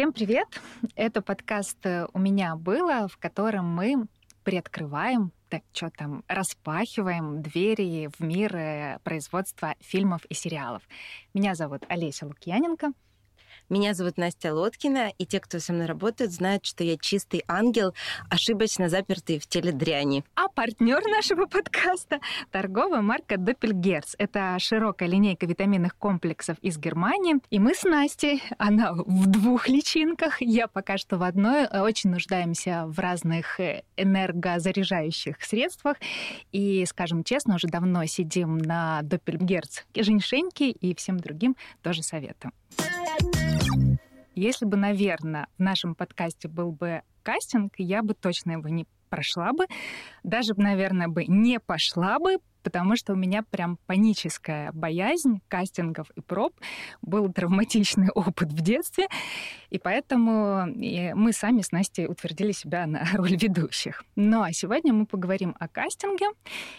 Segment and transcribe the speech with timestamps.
[0.00, 0.48] Всем привет!
[0.96, 1.76] Это подкаст
[2.14, 4.06] «У меня было», в котором мы
[4.44, 10.82] приоткрываем так что там, распахиваем двери в мир э, производства фильмов и сериалов.
[11.34, 12.92] Меня зовут Олеся Лукьяненко.
[13.70, 17.94] Меня зовут Настя Лоткина, и те, кто со мной работает, знают, что я чистый ангел,
[18.28, 20.24] ошибочно запертый в теле дряни.
[20.34, 22.18] А партнер нашего подкаста–
[22.50, 24.16] торговая марка Doppelgerz.
[24.18, 27.36] Это широкая линейка витаминных комплексов из Германии.
[27.50, 32.86] И мы с Настей, она в двух личинках, я пока что в одной, очень нуждаемся
[32.88, 35.96] в разных э, энергозаряжающих средствах.
[36.50, 42.52] И, скажем честно, уже давно сидим на Doppelgerz женьшеньке и всем другим тоже советую.
[44.40, 49.52] Если бы, наверное, в нашем подкасте был бы кастинг, я бы точно его не прошла
[49.52, 49.66] бы,
[50.22, 56.22] даже, наверное, бы не пошла бы, потому что у меня прям паническая боязнь кастингов и
[56.22, 56.54] проб,
[57.02, 59.08] был травматичный опыт в детстве,
[59.68, 64.04] и поэтому мы сами с Настей утвердили себя на роль ведущих.
[64.16, 66.28] Ну а сегодня мы поговорим о кастинге,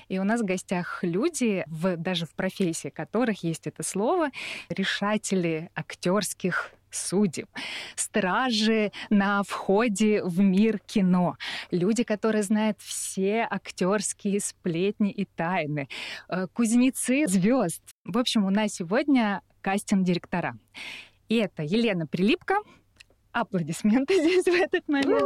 [0.08, 4.30] и у нас в гостях люди, в, даже в профессии которых есть это слово,
[4.70, 7.48] решатели актерских судеб,
[7.96, 11.38] стражи на входе в мир кино,
[11.72, 15.88] люди, которые знают все актерские сплетни и тайны,
[16.30, 17.82] э, кузнецы звезд.
[18.06, 20.58] В общем, у нас сегодня кастинг-директора.
[21.30, 22.56] И это Елена Прилипка,
[23.32, 25.24] аплодисменты здесь в этот момент.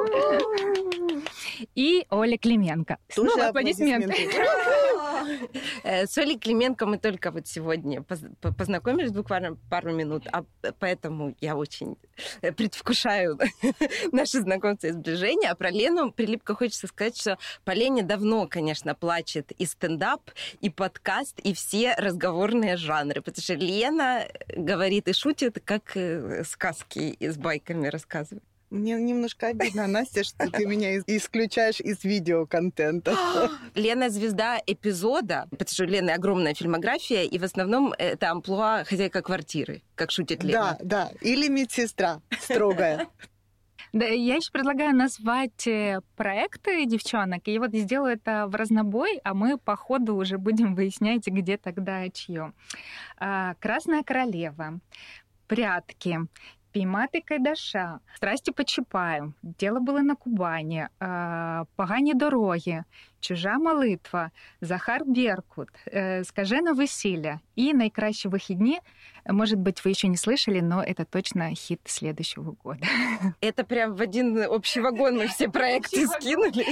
[1.76, 2.98] И Оля Клименко.
[3.10, 4.14] Снова аплодисменты.
[5.84, 10.44] Э, с Олей Клименко мы только вот сегодня познакомились буквально пару минут, а
[10.80, 11.98] поэтому я очень
[12.42, 13.38] э, предвкушаю
[14.12, 15.50] наше знакомство и сближение.
[15.50, 20.32] А про Лену Прилипко хочется сказать, что по Лене давно, конечно, плачет и стендап,
[20.62, 27.16] и подкаст, и все разговорные жанры, потому что Лена говорит и шутит, как э, сказки
[27.20, 28.44] с байками рассказывает.
[28.70, 33.16] Мне немножко обидно, Настя, что ты меня исключаешь из видеоконтента.
[33.76, 39.22] Лена звезда эпизода, потому что у Лены огромная фильмография, и в основном это амплуа хозяйка
[39.22, 40.78] квартиры, как шутит Лена.
[40.82, 41.12] Да, да.
[41.22, 43.08] Или медсестра строгая.
[43.94, 49.34] Да, я еще предлагаю назвать э, проекты девчонок, и вот сделаю это в разнобой, а
[49.34, 52.52] мы по ходу уже будем выяснять, где тогда чье.
[53.18, 54.82] А, «Красная королева»,
[55.48, 56.20] «Прятки»,
[56.75, 60.87] Піймати Кайдаша, страсті по Чапаю, діло було на Кубані,
[61.77, 62.85] погані дороги,
[63.26, 64.32] чужа молитва,
[64.62, 65.70] Захар Беркут,
[66.24, 68.80] скажено весілля и найкращие выходные.
[69.28, 72.86] Может быть, вы еще не слышали, но это точно хит следующего года.
[73.42, 76.64] Это прям в один общий вагон мы все проекты скинули.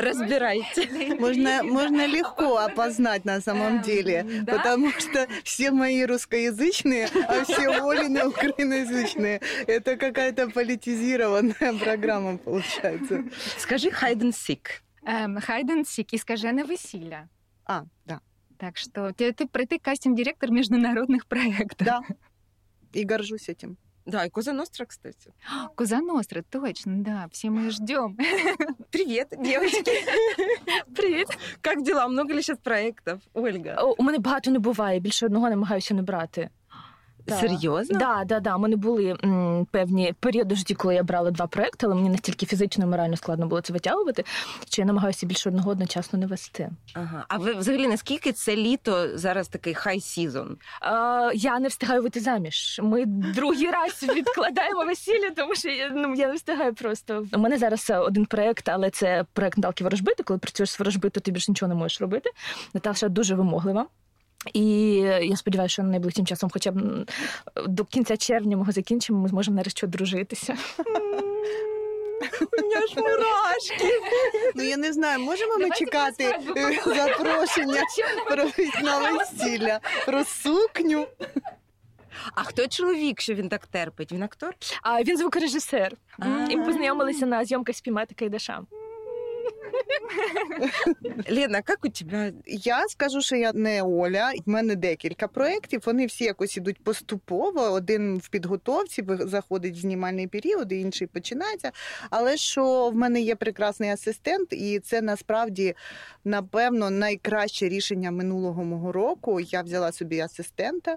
[0.00, 1.16] Разбирайте.
[1.18, 8.28] Можно, можно легко опознать на самом деле, потому что все мои русскоязычные, а все Олины
[8.28, 9.40] украиноязычные.
[9.66, 13.24] Это какая-то политизированная программа получается.
[13.58, 17.29] Скажи hide and seek Hide and seek и скажене весілля.
[17.65, 18.21] А, да.
[18.57, 21.87] Так что ты, ты, ты кастинг-директор международных проектов.
[21.87, 22.01] Да.
[22.93, 23.77] И горжусь этим.
[24.05, 25.33] Да, и Куза Ностра, кстати.
[25.75, 27.27] Куза Ностра, точно, да.
[27.31, 28.17] Все мы ждем.
[28.91, 29.91] Привет, девочки.
[30.95, 31.27] Привіт.
[31.61, 32.07] Как дела?
[32.07, 33.81] Много ли сейчас проектов, Ольга?
[33.97, 34.99] У мене багато не буває.
[34.99, 36.49] Більше одного намагаюся не брати.
[37.26, 37.36] Да.
[37.40, 37.98] Серйозно?
[37.98, 38.56] Да, да, да.
[38.56, 42.08] У мене були м, певні періоди в житті, коли я брала два проекти, але мені
[42.08, 44.24] настільки фізично і морально складно було це витягувати,
[44.70, 46.70] що я намагаюся більше одного одночасно не вести.
[46.94, 47.24] Ага.
[47.28, 50.56] А ви взагалі наскільки це літо зараз такий хай сізон?
[50.82, 52.80] Е, я не встигаю вийти заміж.
[52.82, 57.26] Ми другий раз відкладаємо весілля, тому що я, ну, я не встигаю просто.
[57.32, 60.22] У мене зараз один проект, але це проект Наталки Ворожбити.
[60.22, 62.30] Коли працюєш з ворожбиту, ти більше нічого не можеш робити.
[62.74, 63.86] Наташа дуже вимоглива.
[64.52, 66.76] І я сподіваюся, що найближчим часом, хоча б
[67.66, 70.56] до кінця червня ми закінчимо, ми зможемо нарешті одружитися.
[72.40, 74.00] У мене ж мурашки.
[74.54, 76.38] Ну я не знаю, можемо ми чекати
[76.86, 77.82] запрошення
[78.28, 78.44] про
[78.82, 81.06] на весілля, про сукню.
[82.34, 84.12] А хто чоловік, що він так терпить?
[84.12, 84.54] Він актор?
[84.82, 85.92] А він звукорежисер.
[86.50, 88.62] І ми познайомилися на зйомках спіймати Кайдаша.
[91.30, 92.32] Лена, як у тебе?
[92.46, 94.32] Я скажу, що я не Оля.
[94.46, 95.82] В мене декілька проєктів.
[95.86, 97.60] Вони всі якось ідуть поступово.
[97.60, 101.72] Один в підготовці заходить в знімальний період, інший починається.
[102.10, 105.74] Але що в мене є прекрасний асистент, і це насправді,
[106.24, 109.40] напевно, найкраще рішення минулого мого року.
[109.40, 110.96] Я взяла собі асистента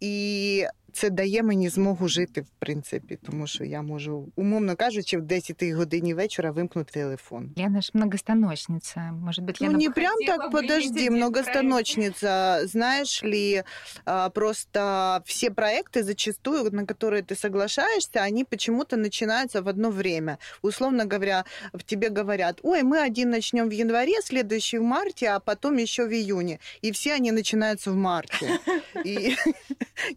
[0.00, 5.21] і це дає мені змогу жити, в принципі, тому що я можу, умовно кажучи, в
[5.21, 7.51] 10 годині вечора вимкнути телефон.
[7.57, 8.99] Лена ж многостаночница.
[8.99, 12.61] Может быть, Ну, Лена не бы прям хотела так, бы подожди, видеть многостаночница.
[12.67, 13.63] Знаешь ли,
[14.05, 20.37] а, просто все проекты зачастую, на которые ты соглашаешься, они почему-то начинаются в одно время.
[20.61, 25.39] Условно говоря, в тебе говорят, ой, мы один начнем в январе, следующий в марте, а
[25.39, 26.59] потом еще в июне.
[26.81, 28.59] И все они начинаются в марте.
[29.05, 29.35] И,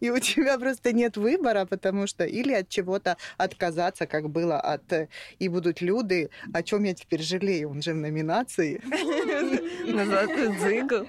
[0.01, 4.92] и у тебя просто нет выбора, потому что или от чего-то отказаться, как было от
[4.92, 8.80] э, «И будут люди», о чем я теперь жалею, он же в номинации.
[9.92, 11.06] На золотую дзыгу.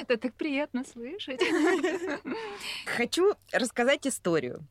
[0.00, 1.40] Это так приятно слышать.
[2.86, 4.66] Хочу рассказать историю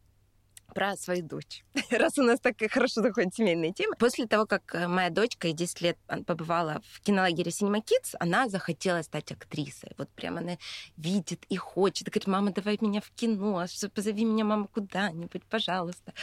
[0.73, 1.63] про свою дочь.
[1.91, 3.95] Раз у нас так хорошо заходит семейная тема.
[3.97, 8.49] После того, как э, моя дочка и 10 лет побывала в кинолагере Cinema Kids, она
[8.49, 9.91] захотела стать актрисой.
[9.97, 10.57] Вот прямо она
[10.97, 12.07] видит и хочет.
[12.07, 16.13] Говорит, мама, давай меня в кино, позови меня, мама, куда-нибудь, пожалуйста.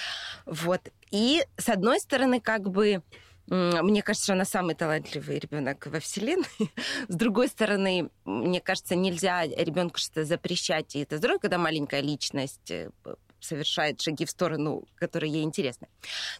[0.44, 0.80] Вот.
[1.10, 3.02] И, с одной стороны, как бы
[3.50, 6.46] мне кажется, она самый талантливый ребенок во Вселенной.
[7.08, 12.70] С другой стороны, мне кажется, нельзя ребенку что-то запрещать, и это здорово, когда маленькая личность
[12.70, 12.90] э,
[13.40, 15.88] совершает шаги в сторону, которые ей интересны.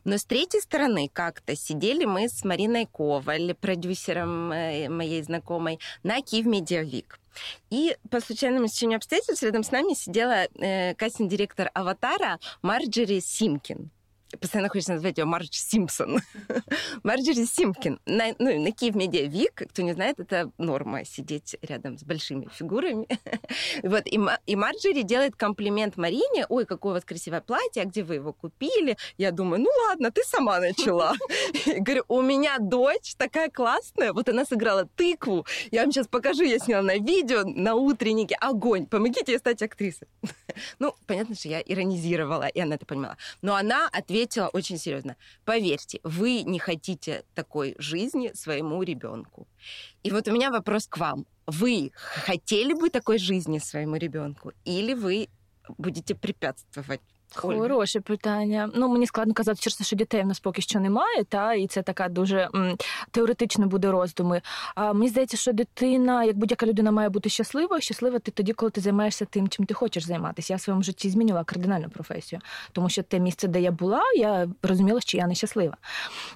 [0.04, 6.20] Но с третьей стороны, как-то сидели мы с Мариной Коваль, продюсером э, моей знакомой, на
[6.22, 7.06] Киев Media Week.
[7.70, 13.90] И по случайному стечению обстоятельств рядом с нами сидела э, кастинг-директор «Аватара» Марджери Симкин
[14.38, 16.20] постоянно хочется назвать ее Мардж Симпсон.
[17.02, 18.00] Марджери Симпкин.
[18.06, 22.48] На, ну, на Киев Медиа Вик, кто не знает, это норма сидеть рядом с большими
[22.52, 23.06] фигурами.
[23.82, 26.46] вот, и, и Марджери делает комплимент Марине.
[26.48, 28.96] Ой, какое у вас красивое платье, а где вы его купили?
[29.18, 31.14] Я думаю, ну ладно, ты сама начала.
[31.66, 34.12] Говорю, у меня дочь такая классная.
[34.12, 35.46] Вот она сыграла тыкву.
[35.70, 38.36] Я вам сейчас покажу, я сняла на видео, на утреннике.
[38.40, 40.08] Огонь, помогите ей стать актрисой.
[40.78, 43.16] ну, понятно, что я иронизировала, и она это понимала.
[43.42, 45.16] Но она ответила ответила очень серьезно.
[45.44, 49.46] Поверьте, вы не хотите такой жизни своему ребенку.
[50.02, 51.26] И вот у меня вопрос к вам.
[51.46, 55.28] Вы хотели бы такой жизни своему ребенку, или вы
[55.78, 57.00] будете препятствовать
[57.34, 58.70] Хороше питання.
[58.74, 61.66] Ну мені складно казати через те, що дітей в нас поки що немає, та і
[61.66, 62.76] це така дуже м,
[63.10, 64.42] теоретично буде роздуми.
[64.74, 67.80] А мені здається, що дитина, як будь-яка людина, має бути щаслива.
[67.80, 70.52] Щаслива ти тоді, коли ти займаєшся тим, чим ти хочеш займатися.
[70.52, 72.40] Я в своєму житті змінювала кардинальну професію,
[72.72, 75.76] тому що те місце, де я була, я розуміла, що я не щаслива.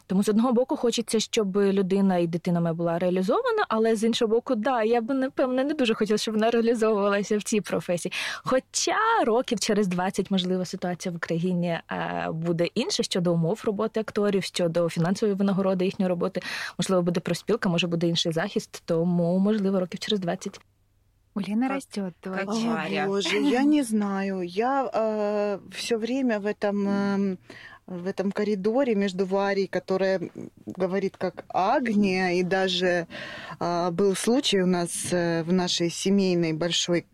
[0.07, 4.29] Тому з одного боку хочеться, щоб людина і дитина моя була реалізована, але з іншого
[4.35, 8.13] боку, да, я б напевне не дуже хотіла, щоб вона реалізовувалася в цій професії.
[8.45, 14.00] Хоча років через 20, можливо, ситуація ситуація в країні е, буде інша щодо умов роботи
[14.00, 16.42] акторів, щодо фінансової винагороди їхньої роботи.
[16.78, 20.62] Можливо, буде проспілка, може буде інший захист, тому можливо років через 20.
[21.36, 22.14] Улена растет.
[22.26, 24.42] О, Боже, я не знаю.
[24.44, 27.38] Я э, все время в этом э,
[27.90, 30.22] в этом коридоре между Варей, которая
[30.66, 33.08] говорит как Агния, и даже
[33.60, 37.06] э, был случай у нас э, в нашей семейной большой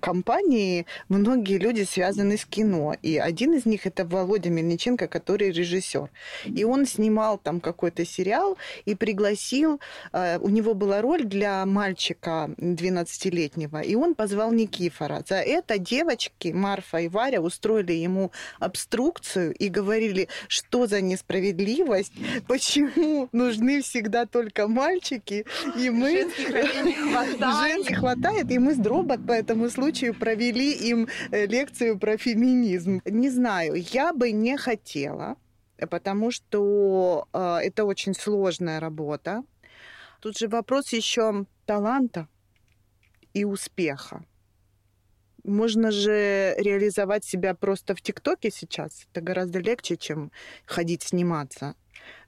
[0.00, 2.94] компании многие люди связаны с кино.
[3.02, 6.10] И один из них это Володя Мельниченко, который режиссер.
[6.44, 9.80] И он снимал там какой-то сериал и пригласил...
[10.12, 15.22] Э, у него была роль для мальчика 12-летнего, и он позвал Никифора.
[15.28, 22.12] За это девочки Марфа и Варя устроили ему обструкцию и говорили, что за несправедливость,
[22.46, 25.46] почему нужны всегда только мальчики,
[25.78, 26.12] и мы...
[26.12, 26.98] Женских
[27.98, 28.50] хватает.
[28.50, 29.32] и мы с Дробот по
[29.74, 33.00] случаю провели им э, лекцию про феминизм.
[33.04, 35.36] Не знаю, я бы не хотела,
[35.90, 39.42] потому что э, это очень сложная работа.
[40.20, 42.28] Тут же вопрос еще таланта
[43.34, 44.24] и успеха.
[45.44, 49.06] Можно же реализовать себя просто в ТикТоке сейчас.
[49.12, 50.30] Это гораздо легче, чем
[50.64, 51.74] ходить сниматься.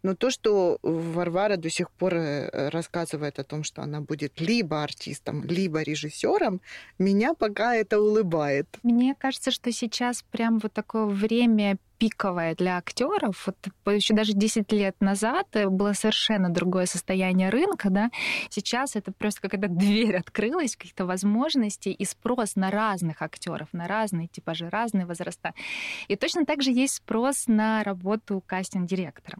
[0.02, 4.82] Но то, что Варвара до сих пор э, рассказывает о том, что она будет либо
[4.82, 6.60] артистом, либо режиссером,
[6.98, 8.66] меня пока это улыбает.
[8.82, 13.46] Мне кажется, что сейчас прям вот такое время пиковое для актеров.
[13.46, 13.56] Вот
[13.94, 18.10] еще даже 10 лет назад было совершенно другое состояние рынка, да.
[18.50, 24.28] Сейчас это просто какая-то дверь открылась, каких-то возможностей и спрос на разных актеров, на разные
[24.28, 25.54] типажи, разные возраста.
[26.08, 29.38] И точно так же есть спрос на работу кастинг-директора.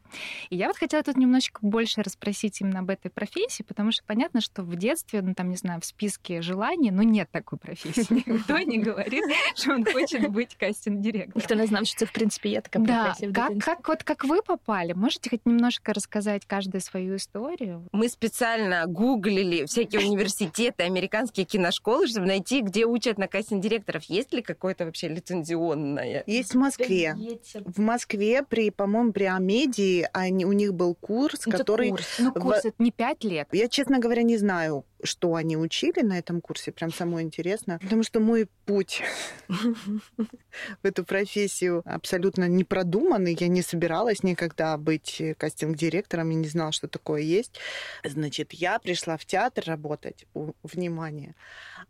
[0.49, 4.41] И я вот хотела тут немножечко больше расспросить именно об этой профессии, потому что понятно,
[4.41, 8.23] что в детстве, ну там, не знаю, в списке желаний, ну нет такой профессии.
[8.25, 9.23] Никто не говорит,
[9.55, 11.41] что он хочет быть кастинг-директором.
[11.41, 13.31] Никто не знал, что это, в принципе, є така Да, професія.
[13.31, 13.75] в как, дитинстві.
[13.75, 14.93] как, вот как вы попали?
[14.93, 17.87] Можете хоть немножко рассказать каждую свою историю?
[17.93, 24.03] Мы специально гуглили всякие университеты, американские киношколы, чтобы найти, где учат на кастинг-директоров.
[24.09, 26.23] Есть ли какое-то вообще лицензионное?
[26.27, 27.13] Есть в Москве.
[27.17, 31.90] Здається, В Москве, при, по-моему, при Амедии, они, у них был курс, ну, це который...
[31.90, 32.18] курс.
[32.20, 33.46] Ну, В- курс это не пять лет.
[33.52, 37.78] Я, честно говоря, не знаю, что они учили на этом курсе, прям самое интересно.
[37.82, 39.02] Потому что мой путь
[39.48, 43.36] в эту профессию абсолютно не продуманный.
[43.40, 47.60] Я не собиралась никогда быть э, кастинг-директором и не знала, что такое есть.
[48.04, 51.34] Значит, я пришла в театр работать, у- внимание,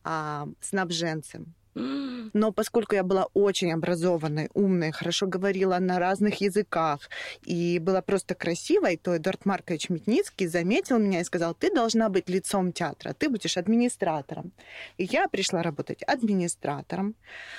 [0.05, 1.55] а, снабженцем.
[1.77, 7.11] Но поскольку я была очень образованной, умной, хорошо говорила на разных языках
[7.45, 12.31] и была просто красивой, то Эдуард Маркович Метницкий заметил меня и сказал, ты должна быть
[12.31, 14.53] лицом театра, ты будешь администратором.
[14.97, 17.15] И я пришла работать администратором.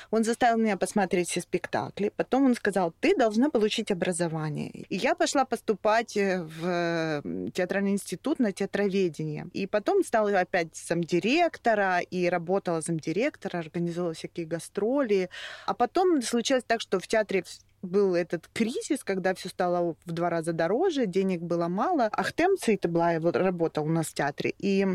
[0.09, 2.11] Он заставил меня посмотреть все спектакли.
[2.15, 4.71] Потом он сказал, ты должна получить образование.
[4.89, 9.47] И я пошла поступать э, в театральный институт на театроведение.
[9.53, 15.29] И потом стала опять замдиректора и работала замдиректора, организовала всякие гастроли.
[15.65, 17.43] А потом случилось так, что в театре
[17.81, 22.05] был этот кризис, когда все стало в два раза дороже, денег было мало.
[22.11, 24.85] Ахтем Цейтаблаев работал у нас в театре, и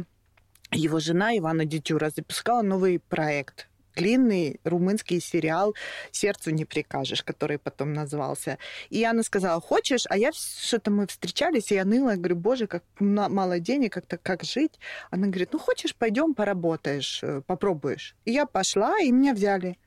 [0.72, 5.74] его жена Ивана Дитюра запускала новый проект длинный румынский сериал
[6.10, 8.58] «Сердцу не прикажешь», который потом назвался.
[8.90, 10.04] И она сказала, хочешь?
[10.08, 14.18] А я что-то мы встречались, и я ныла, я говорю, боже, как мало денег, как-то
[14.18, 14.78] как жить?
[15.10, 18.16] Она говорит, ну хочешь, пойдем поработаешь, э, попробуешь.
[18.24, 19.78] И я пошла, и меня взяли.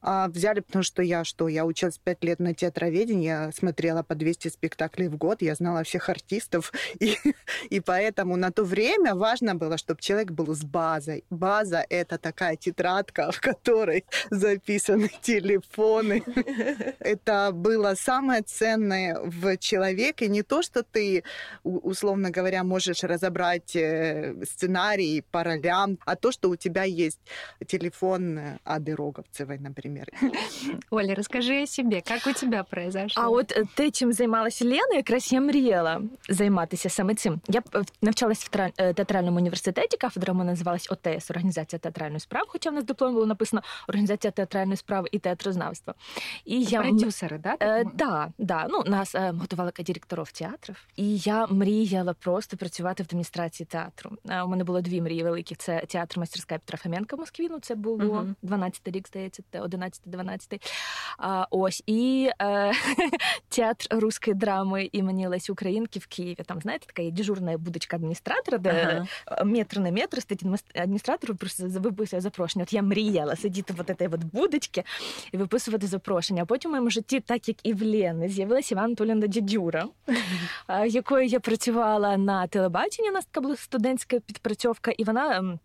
[0.00, 1.48] А взяли, потому что я что?
[1.48, 5.82] Я училась пять лет на театроведении, я смотрела по 200 спектаклей в год, я знала
[5.82, 7.16] всех артистов, и,
[7.68, 11.24] и поэтому на то время важно было, чтобы человек был с базой.
[11.30, 16.22] База— это такая тетрадка, в которой записаны телефоны.
[17.00, 20.28] Это было самое ценное в человеке.
[20.28, 21.24] Не то, что ты,
[21.64, 27.20] условно говоря, можешь разобрать э, сценарий по ролям, а то, что у тебя есть
[27.66, 29.87] телефон э, Ады Роговцевой, например.
[30.90, 33.22] Оля, расскажи о себе, как у тебя произошло?
[33.22, 37.40] А от е, те, чим займалася Лена, якраз я мріяла займатися саме цим.
[37.48, 42.70] Я е, навчалась в е, театральному університеті, кафедра мене називалась ОТС, організація театральної справи, хоча
[42.70, 45.94] в нас диплом було написано Організація театральної справи і театрознавства.
[46.44, 47.56] І я продюсеры, да?
[47.60, 48.66] Е, так да, да.
[48.70, 54.10] Ну, нас е, готували як директорів театрів, і я мріяла просто працювати в адміністрації театру.
[54.28, 57.48] Е, у мене було дві мрії великі: це театр майстерська Петра Фоменка в Москві.
[57.50, 58.36] Ну, це було Мгм.
[58.42, 59.42] 12 рік, здається,
[59.78, 60.72] 11-12.
[61.18, 62.72] А, ось і е,
[63.48, 66.34] театр руської драми імені Лесі Українки в Києві.
[66.46, 69.44] Там, знаєте, така є дежурна будочка адміністратора, де Ага.
[69.44, 70.42] метр на метр стоїть
[70.74, 72.62] адміністратор, просто виписує запрошення.
[72.62, 74.82] От я мріяла сидіти в от от будочці
[75.32, 76.42] і виписувати запрошення.
[76.42, 79.88] А потім у моєму житті, так як і в Лени, з'явилася Іван Анатоліївна Дідюра,
[80.66, 83.10] а, якою я працювала на телебаченні.
[83.10, 85.58] У нас така була студентська підпрацьовка, і вона.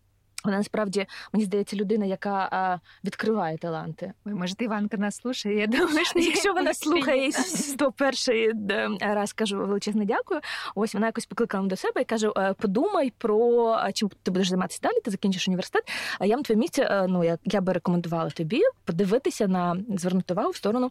[0.44, 4.12] Вона насправді мені здається людина, яка а, відкриває таланти.
[4.26, 7.30] Ой, может, Иванка нас слушает, я думаю, что Якщо вона слухає,
[7.78, 8.52] то перший
[9.00, 10.40] раз кажу величезне дякую.
[10.74, 14.48] Ось вона якось покликала мене до себе і каже: «Е, подумай про чим ти будеш
[14.48, 15.82] займатися далі, ти закінчиш університет.
[16.18, 20.34] А я на твоє місце, е, ну я, я би рекомендувала тобі подивитися на звернути
[20.34, 20.90] увагу в сторону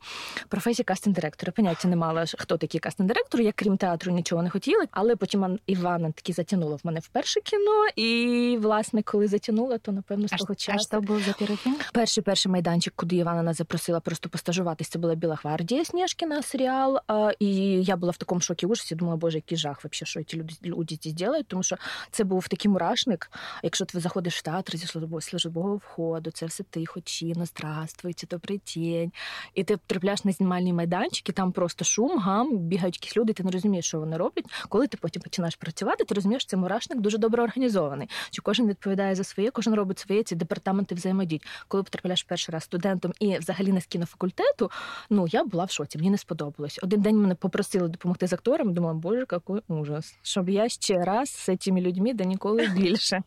[0.50, 1.52] професії кастинг-директора.
[1.52, 3.42] Поняття не мала хто такий кастинг-директор.
[3.42, 4.86] Я крім театру нічого не хотіла.
[4.92, 7.88] Але потім Івана таки затягнула в мене в перше кіно.
[7.96, 10.78] І власне, коли затягнула, то напевно з того часу.
[10.78, 11.78] а что был за фильм?
[11.94, 17.00] Перший перший майданчик, куди Івана нас запросила просто постажуватись, це була Біла гвардія Снежкіна серіал.
[17.40, 18.96] І я була в такому шокі ужасі.
[18.96, 21.76] Думала, боже, який жах, вообще, що ці люди, люди ці зроблять, тому що
[22.12, 23.32] це був такий мурашник.
[23.64, 24.88] Якщо ти заходиш в театр зі
[25.22, 29.12] службового входу, це все тихо, чинно, здравствуйте, добрий день.
[29.54, 33.44] І ти потрапляєш на знімальний майданчик, і там просто шум, гам, бігають якісь люди, ти
[33.44, 34.46] не розумієш, що вони роблять.
[34.70, 38.10] Коли ти потім починаєш працювати, ти розумієш, що цей мурашник дуже добре організований.
[38.32, 41.44] Що кожен відповідає за своє, кожен робить своє, ці департаменти взаємодіють.
[41.68, 44.72] Коли потрапляєш перший раз студентом і взагалі не з кінофакультету,
[45.10, 46.80] ну я була в шоці, мені не сподобалось.
[46.84, 48.74] Один день мене попросили допомогти з актором.
[48.74, 53.24] Думала, боже, який ужас, щоб я ще раз з цими людьми, да ніколи більше.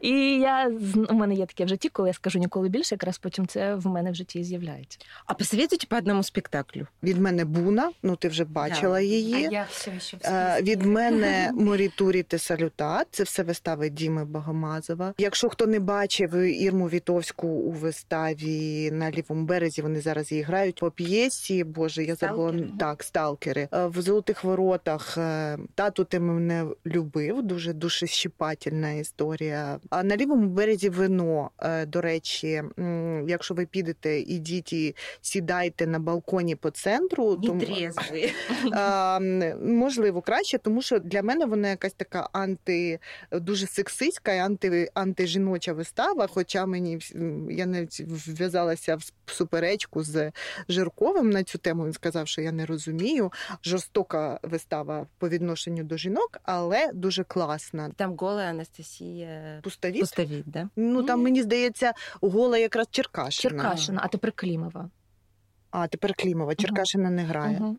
[0.00, 0.70] І я
[1.08, 3.86] у мене є таке в житті, коли я скажу ніколи більше, якраз потім це в
[3.86, 4.98] мене в житті і з'являється.
[5.26, 6.86] А посоветуйте по одному спектаклю.
[7.02, 9.48] Від мене Буна, ну ти вже бачила А її.
[9.50, 10.62] я все еще в Е.
[10.62, 13.06] Від мене Морітурі те салютат.
[13.10, 15.14] Це все вистави Діми Богомазова.
[15.18, 20.42] Якщо якщо хто не бачив Ірму Вітовську у виставі на лівому березі, вони зараз її
[20.44, 21.64] грають по п'єсі.
[21.64, 22.72] Боже, я забула Сталкери?
[22.78, 23.68] так, сталкери.
[23.72, 27.42] Е, В золотих воротах е, тату ти мене любив.
[27.42, 29.80] Дуже душещипательна історія.
[29.90, 31.50] А на лівому березі вино.
[31.62, 32.62] Е, До речі,
[33.26, 37.36] якщо ви підете, ідіть і сідайте на балконі по центру.
[37.36, 37.60] тому-.
[39.62, 42.98] Можливо, краще, тому що для мене вона якась така анти
[43.32, 44.88] дуже сексистська і анти,
[45.26, 46.26] антижіноча вистава.
[46.26, 46.98] Хоча мені
[47.50, 50.32] я навіть вв'язалася в суперечку з
[50.68, 51.84] Жирковим на цю тему.
[51.84, 53.32] Він сказав, що я не розумію.
[53.64, 57.90] Жорстока вистава по відношенню до жінок, але дуже класна.
[57.96, 60.00] Там голая Анастасия Пустовіт?
[60.00, 60.68] Пустовит, да?
[60.76, 63.62] Ну там мені здається, гола якраз Черкашина.
[63.62, 64.90] Черкашина, а тепер Клімова.
[65.70, 66.54] А тепер Клімова.
[66.54, 67.60] Черкашина не грає.
[67.60, 67.78] Мгм.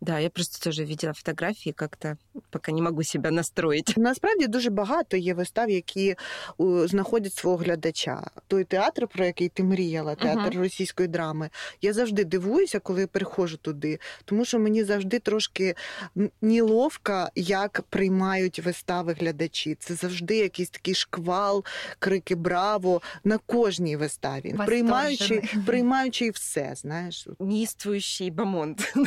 [0.00, 2.16] Да, я просто тоже видела фотографии, как-то
[2.50, 3.94] пока не могу себя настроить.
[3.96, 6.16] Насправді дуже багато є вистав, які
[6.56, 8.26] у, знаходять свого глядача.
[8.46, 10.62] Той театр, про який ти мріяла, театр Мгм.
[10.62, 11.50] російської драми.
[11.82, 15.74] Я завжди дивуюся, коли приходжу туди, тому що мені завжди трошки
[16.16, 19.76] н- неловко, як приймають вистави глядачі.
[19.80, 21.64] Це завжди якийсь такий шквал,
[21.98, 25.66] крики Браво на кожній виставі, приймаючи, Восторжений.
[25.66, 27.26] приймаючи і все, знаєш.
[27.40, 28.80] Неистующий бомонд,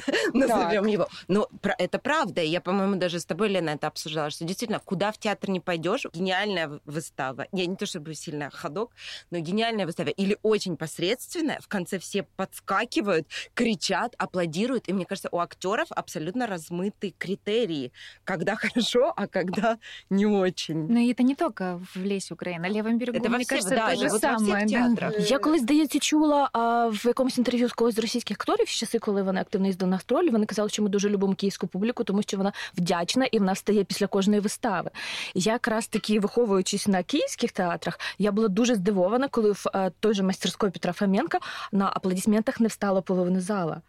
[0.84, 1.08] назовем его.
[1.28, 2.42] Но про- это правда.
[2.42, 5.60] и Я, по-моему, даже с тобой, Лена, это обсуждала, что действительно, куда в театр не
[5.60, 7.46] пойдешь, гениальная в- выстава.
[7.52, 8.92] Я не то чтобы сильно ходок,
[9.32, 10.10] но гениальная выстава.
[10.10, 14.90] Или очень посредственная, в конце все подскакивают, кричат, аплодируют.
[14.90, 17.92] И мне кажется, у актеров абсолютно размытые критерии,
[18.24, 19.78] когда хорошо, а когда
[20.10, 20.88] не очень.
[20.88, 23.76] Но это не только в Лесе Украины, на левом берегу, Это во мне всех, кажется,
[23.76, 24.66] да, то же вот во всех самое.
[24.66, 24.70] да.
[24.70, 25.30] театрах.
[25.30, 29.00] Я колись, здається, чула а, в якомусь інтерв'ю з когось з російських акторів, в часи,
[29.00, 32.23] коли вони активно їздили на гастролі, вони казали, що ми дуже любимо київську публіку, тому
[32.23, 34.91] що вона вдячна і вона встає після кожної вистави.
[35.35, 40.23] Якраз таки, виховуючись на київських театрах, я була дуже здивована, коли в е, той же
[40.23, 41.39] мастерської Петра Фоменка
[41.73, 43.83] на аплодисментах не встала половина зала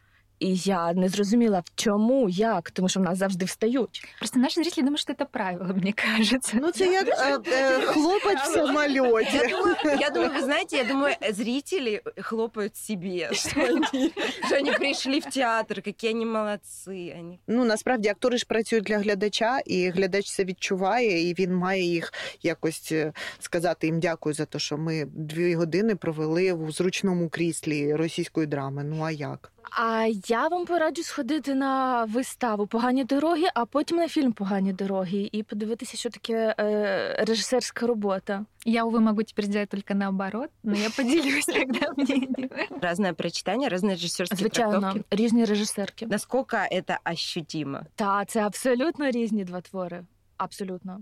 [0.44, 4.04] І я не зрозуміла, в чому, як, тому що в нас завжди встають.
[4.18, 6.58] Просто наши зрители думают, что это правило, мне кажется.
[6.60, 9.36] Ну це як е, е, хлопець в самольоті.
[9.36, 14.12] Я думаю, я думаю, вы знаете, я думаю, зрители хлопают себе, что они,
[14.46, 17.18] что они пришли в театр, какие они молодцы.
[17.18, 17.38] Они...
[17.46, 22.12] Ну насправді актори ж працюють для глядача, і глядач це відчуває, і він має їх
[22.42, 27.94] якось е, сказати їм дякую за те, що ми дві години провели в зручному кріслі
[27.94, 28.84] російської драми.
[28.84, 29.52] Ну а як?
[29.72, 35.28] А я вам пораджу сходити на виставу Погані дороги, а потім на фільм Погані дороги
[35.32, 38.44] і подивитися, що таке е, режисерська робота.
[38.66, 42.50] Я, увы, могу теперь сделать только наоборот, но я поделюсь тогда мнением.
[42.82, 45.04] Разное прочитание, разные режиссерские Звичайно, трактовки.
[45.10, 46.06] різні режисерки.
[46.06, 47.80] Насколько это ощутимо?
[47.94, 50.04] Та це абсолютно різні два твори.
[50.36, 51.00] Абсолютно.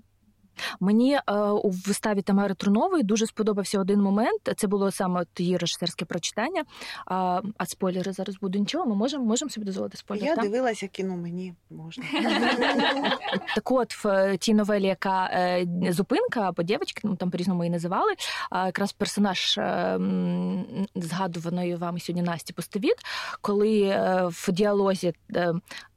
[0.79, 4.53] Мені е, у виставі Тамари Трунової дуже сподобався один момент.
[4.57, 6.63] Це було саме от її режисерське прочитання.
[7.05, 8.85] А, а спойлери зараз будуть нічого.
[8.85, 10.25] Ми можемо можемо собі дозволити спойлер.
[10.25, 10.43] Я так?
[10.43, 12.03] дивилася кіно, мені можна.
[13.55, 17.71] Так от в е, тій новелі, яка е, зупинка або дівчинка, ну там по-різному її
[17.71, 18.13] називали.
[18.51, 19.99] Якраз персонаж е,
[20.95, 22.95] згадуваної вами сьогодні Насті Постовіт,
[23.41, 25.13] коли е, в діалозі.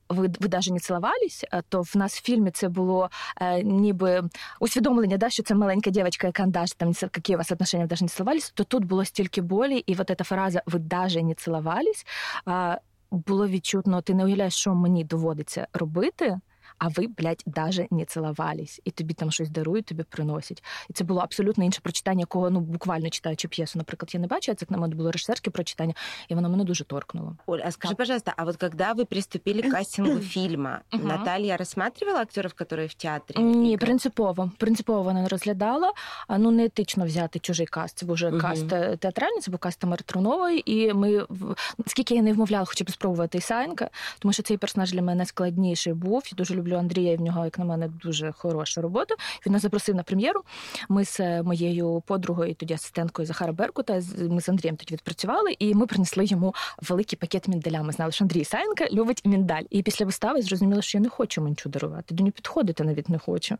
[0.09, 4.23] Ви, ви даже не цілувались, е, то в нас в фільмі це було е, ніби
[4.61, 8.09] усвідомлення, да, що це маленька дівчинка, яка даже там які у вас отношения, даже не
[8.09, 12.07] цілувались, то тут було стільки болі, і от ця фраза ви даже не цілувались,
[12.49, 12.79] е,
[13.11, 16.41] було відчутно, ти не уявляєш, що мені доводиться робити,
[16.78, 18.82] а ви, блядь, даже не цілувались.
[18.86, 20.64] І тобі там щось дарують, тобі приносять.
[20.90, 24.52] І це було абсолютно інше прочитання, якого ну буквально читаючи п'єсу, наприклад, я не бачу,
[24.52, 25.94] а це на мене було режисерське прочитання,
[26.30, 27.36] і воно мене дуже торкнуло.
[27.46, 27.98] Оль, а скажи, Так.
[27.98, 31.08] пожалуйста, а вот когда вы приступили к кастингу фильма, Мгм.
[31.08, 33.44] Наталья рассматривала актеров, которые в театре?
[33.44, 33.80] Ні, играют?
[33.80, 34.52] принципово.
[34.58, 35.94] Принципово вона не розглядала.
[36.28, 37.98] А ну не етично взяти чужий каст.
[37.98, 38.42] Це був вже Мгм.
[38.42, 40.72] каст е, театральний, це був каст Тамари Трунової.
[40.72, 41.56] І ми в-
[41.88, 45.94] скільки я не вмовляла, хоча б спробувати Ісаєнка, тому що цей персонаж для мене складніший
[45.94, 46.24] був.
[46.32, 47.13] Я дуже люблю Андрія.
[47.13, 49.15] і В нього, як на мене, дуже хороша робота.
[49.47, 50.43] Він нас запросив на прем'єру.
[50.89, 54.03] Ми з е, моєю подругою, тоді асистенткою Захара Беркута.
[54.19, 56.55] Ми з Андрієм тоді відпрацювали, і ми принесли йому
[56.89, 57.83] великий пакет міндаля.
[57.83, 59.63] Ми знали, що Андрій Ісаєнка любить міндаль.
[59.71, 62.15] І після вистави зрозуміла, що я не хочу нічого дарувати.
[62.15, 63.57] До нього підходити навіть не хочу.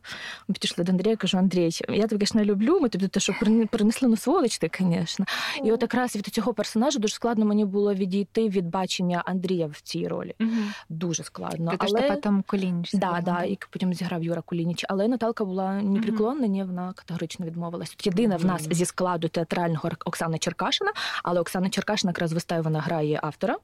[0.47, 2.79] Ми підійшли до Андрія, кажу, Андрій, я тебе, звісно, люблю.
[2.81, 5.25] Ми тобі те, що прин- принесли ну сволоч ти, звісно.
[5.63, 9.81] І от якраз від цього персонажа дуже складно мені було відійти від бачення Андрія в
[9.81, 10.35] цій ролі.
[10.89, 11.71] Дуже складно.
[11.71, 12.05] Потому Але...
[12.05, 12.91] что потом Кулинич.
[12.97, 14.85] Да, да, і потім зіграв Юра Кулініч.
[14.89, 17.89] Але Наталка була непреклонна, ні, вона категорично відмовилась.
[17.89, 20.91] Тут єдина в нас зі складу театрального Оксана Черкашина,
[21.23, 23.55] але Оксана Черкашина якраз виставі вона грає автора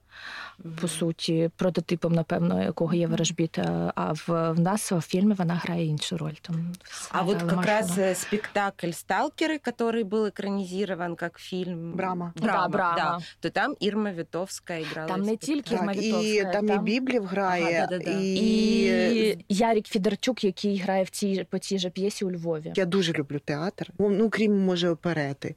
[0.81, 3.59] по суті, прототипом, напевно, якого є ворожбіт.
[3.95, 6.33] А в, в нас в фільмі вона грає іншу роль.
[6.43, 6.73] Там
[7.11, 12.69] а вот как раз э, спектакль «Сталкеры», который был экранизирован как фильм «Брама», «Брама», да,
[12.69, 12.97] Брама.
[12.97, 15.09] да, то там Ирма Витовская играла.
[15.09, 16.51] Там не тільки Ірма Так, Вітовська.
[16.51, 18.21] і там, і Біблів грає, Ага, да-да-да.
[18.21, 18.35] і...
[18.35, 22.73] і Ярік Федорчук, який грає в цій по цій же п'єсі у Львові.
[22.77, 25.55] Я дуже люблю театр, ну крім може оперети.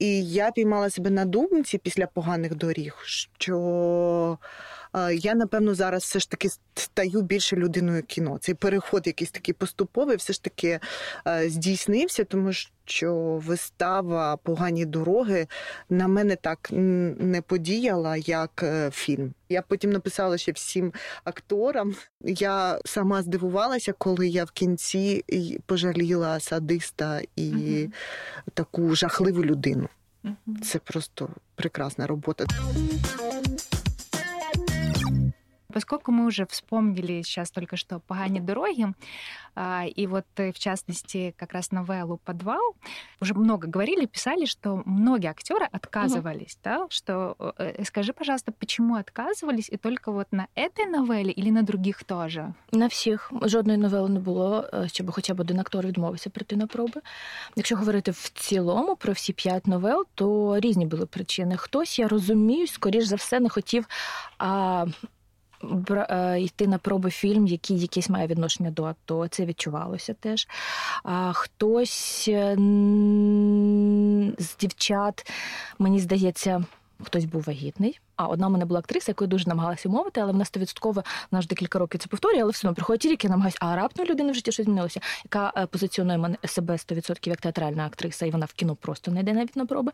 [0.00, 3.02] І я піймала себе на думці після поганих доріг,
[3.38, 4.79] що е,
[5.13, 8.37] я, напевно, зараз все ж таки стаю більше людиною кіно.
[8.41, 10.79] Цей переход якийсь такий поступовий, все ж таки
[11.45, 12.51] здійснився, тому
[12.85, 15.47] що вистава Погані дороги
[15.89, 19.33] на мене так не подіяла, як е, фільм.
[19.49, 21.95] Я потім написала ще всім акторам.
[22.21, 25.23] Я сама здивувалася, коли я в кінці
[25.65, 27.93] пожаліла садиста і Мгм.
[28.53, 29.89] таку жахливу людину.
[30.23, 30.61] Мгм.
[30.63, 32.45] Це просто прекрасна робота.
[35.72, 38.86] Поскольку мы уже вспомнили сейчас только что «Погани дороги»,
[39.54, 42.76] а, и вот э, в частности как раз новеллу «Подвал»,
[43.20, 49.68] уже много говорили, писали, что многие актеры отказывались, да, что э, скажи, пожалуйста, почему отказывались,
[49.72, 52.54] и только вот на этой новелле или на других тоже?
[52.72, 56.66] На всіх жодної новели не було, е, щоб хоча б один актор відмовився прийти на
[56.66, 57.00] проби.
[57.56, 61.56] Якщо говорити в цілому про всі п'ять новел, то різні були причини.
[61.56, 63.86] Хтось, я розумію, скоріш за все, не хотів
[64.38, 65.19] а, бра- е,
[66.39, 69.27] йти на проби фільм, який якесь має відношення до АТО.
[69.27, 70.47] Це відчувалося теж.
[71.03, 72.55] А хтось е,
[74.39, 75.31] з дівчат,
[75.79, 76.63] мені здається,
[77.03, 77.99] хтось був вагітний.
[78.21, 81.39] А одна в мене була актриса, яку я дуже намагалася умовити, але вона стовідсотково вона
[81.39, 84.05] вже декілька років це повторює, але все одно приходять ті рік, я намагаюся, а раптом
[84.05, 88.31] людини в житті щось змінилося, яка е, позиціонує мене себе 100% як театральна актриса, і
[88.31, 89.91] вона в кіно просто не йде навіть на проби.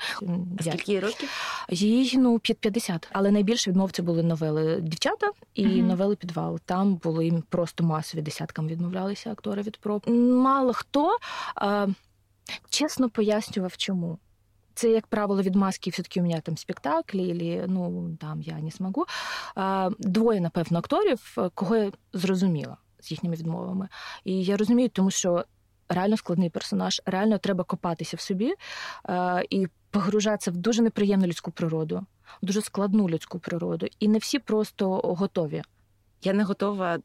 [0.61, 1.29] Скільки років?
[1.69, 3.07] їй ну під 50.
[3.11, 5.87] Але найбільше відмовці були новели дівчата і Мгм.
[5.87, 6.59] новели підвал.
[6.65, 10.09] Там були їм просто масові десяткам відмовлялися актори від проб.
[10.09, 11.17] Мало хто
[11.61, 11.87] е,
[12.69, 14.17] чесно пояснював, чому.
[14.77, 19.05] Це, як правило, відмазки все-таки у мене там спектаклі, або, ну там я не змогу.
[19.99, 23.87] Двоє, напевно, акторів, е, кого я зрозуміла з їхніми відмовами.
[24.23, 25.45] І я розумію, тому що
[25.89, 28.53] реально складний персонаж, реально треба копатися в собі
[29.49, 32.05] і погружатися в дуже неприємну людську природу,
[32.41, 33.87] в дуже складну людську природу.
[33.99, 35.61] І не всі просто готові.
[36.23, 36.99] Я не готова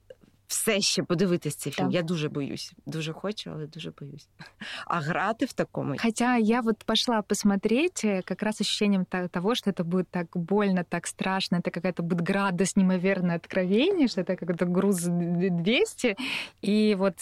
[0.47, 1.87] все ще подивитись цей фільм.
[1.87, 1.95] Так.
[1.95, 2.73] Я дуже боюсь.
[2.87, 4.29] Дуже хочу, але дуже боюсь.
[4.87, 9.55] А грати в такому Хотя я вот пошла посмотреть э, как раз ощущением то- того,
[9.55, 14.37] что это будет так больно, так страшно, это какая-то будет градус неимоверное откровение, что это
[14.37, 16.17] какой-то груз д- 200.
[16.63, 17.15] И вот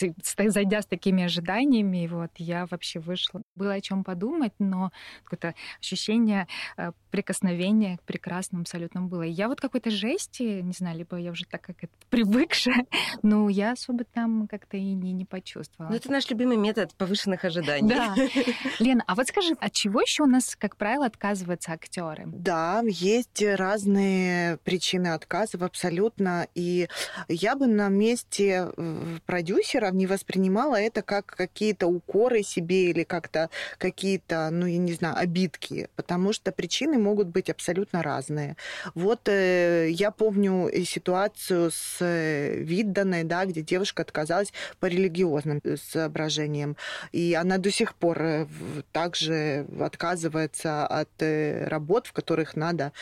[0.46, 3.42] зайдя с такими ожиданиями, вот я вообще вышла.
[3.56, 4.90] Было о чем подумать, но
[5.24, 9.22] какое-то ощущение э, прикосновения к прекрасному абсолютно было.
[9.22, 12.86] И я вот какой-то жести, не знаю, либо я уже так как это привыкшая,
[13.22, 15.90] но я особо там как-то и не, не почувствовала.
[15.90, 17.88] Ну, это наш любимый метод повышенных ожиданий.
[17.88, 18.14] Да.
[18.78, 22.24] Лена, а вот скажи, от чего еще у нас, как правило, отказываются актеры?
[22.26, 26.46] Да, есть разные причины отказов абсолютно.
[26.54, 26.88] И
[27.28, 33.50] я бы на месте э, продюсеров не воспринимала это как какие-то укоры себе или как-то
[33.78, 38.56] какие-то, ну, я не знаю, обидки, потому что причины могут быть абсолютно разные.
[38.94, 42.56] Вот э, я помню и ситуацию с э,
[43.00, 46.76] Видданной, да, где девушка отказалась по религиозным э, соображениям,
[47.12, 48.46] и она до сих пор э,
[48.92, 52.92] также отказывается от э, работ, в которых надо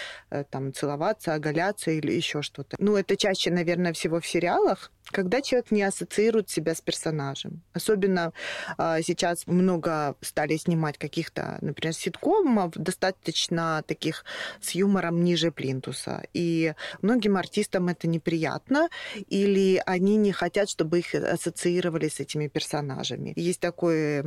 [0.50, 2.76] там целоваться, оголяться или еще что-то.
[2.78, 7.62] Ну, это чаще, наверное, всего в сериалах, когда человек не ассоциирует себя с персонажем.
[7.72, 8.32] Особенно
[8.76, 14.24] а, сейчас много стали снимать каких-то, например, ситкомов, достаточно таких
[14.60, 16.22] с юмором ниже плинтуса.
[16.34, 18.88] И многим артистам это неприятно,
[19.28, 23.32] или они не хотят, чтобы их ассоциировали с этими персонажами.
[23.36, 24.22] Есть такой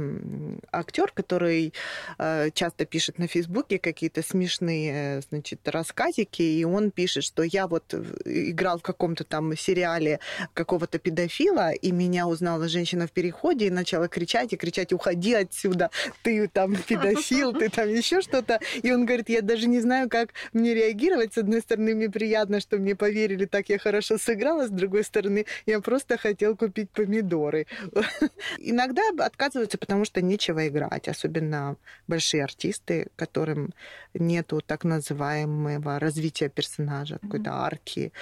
[0.72, 1.74] актер, который
[2.18, 7.68] э, часто пишет на Фейсбуке какие-то смешные, э, значит, рассказики, и он пишет, что я
[7.68, 10.20] вот э, играл в каком-то там сериале
[10.72, 15.90] какого-то педофила, и меня узнала женщина в переходе и начала кричать и кричать, уходи отсюда,
[16.24, 18.62] ты там педофил, ты там еще что-то.
[18.82, 21.34] И он говорит, я даже не знаю, как мне реагировать.
[21.34, 25.46] С одной стороны, мне приятно, что мне поверили, так я хорошо сыграла, с другой стороны,
[25.66, 27.68] я просто хотел купить помидоры.
[28.58, 31.76] Иногда отказываются, потому что нечего играть, особенно
[32.08, 33.74] большие артисты, которым
[34.14, 38.14] нету так называемого развития персонажа, какой-то арки.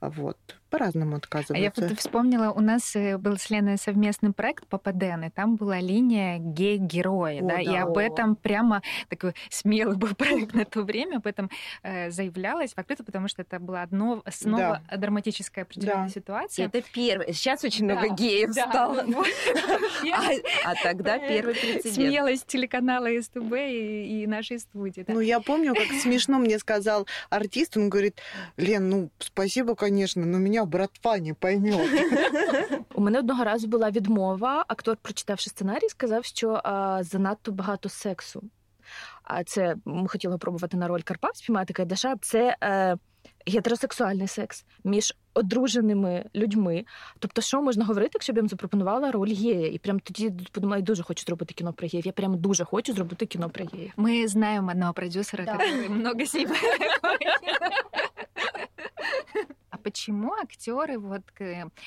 [0.00, 0.38] Вот.
[0.76, 1.54] По-разному отказываются.
[1.54, 5.30] А я вот вспомнила, у нас э, был с Леной совместный проект по ПДН, и
[5.30, 10.66] там была линия гей-герои, да, да, и об этом прямо такой смелый был проект на
[10.66, 11.50] то время, об этом
[11.82, 14.96] э, заявлялось в открытую, потому что это была одно, снова да.
[14.98, 16.12] драматическая определенная да.
[16.12, 16.66] ситуация.
[16.66, 17.32] Это первое.
[17.32, 17.94] Сейчас очень да.
[17.94, 18.68] много геев да.
[18.68, 19.06] стало.
[20.12, 21.94] А, а тогда первый прецедент.
[21.94, 25.04] Смелость телеканала СТБ и нашей студии.
[25.08, 28.20] Ну, я помню, как смешно мне сказал артист, он говорит,
[28.58, 31.90] Лен, ну, спасибо, конечно, но меня братва не поймет.
[32.94, 34.64] У мене одного разу була відмова.
[34.68, 38.42] Актор, прочитавши сценарій, сказав, що а, занадто багато сексу.
[39.22, 42.16] А це ми хотіли пробувати на роль Карпат спіймати Кайдаша.
[42.20, 42.96] Це е,
[43.46, 46.84] гетеросексуальний секс між одруженими людьми.
[47.18, 49.68] Тобто, що можна говорити, якщо б я їм запропонувала роль гея?
[49.68, 52.06] І прям тоді подумала, я дуже хочу зробити кіно про геїв.
[52.06, 53.92] Я прям дуже хочу зробити кіно про геїв.
[53.96, 56.60] Ми знаємо одного продюсера, який много снимает.
[59.86, 61.22] Почему актеры вот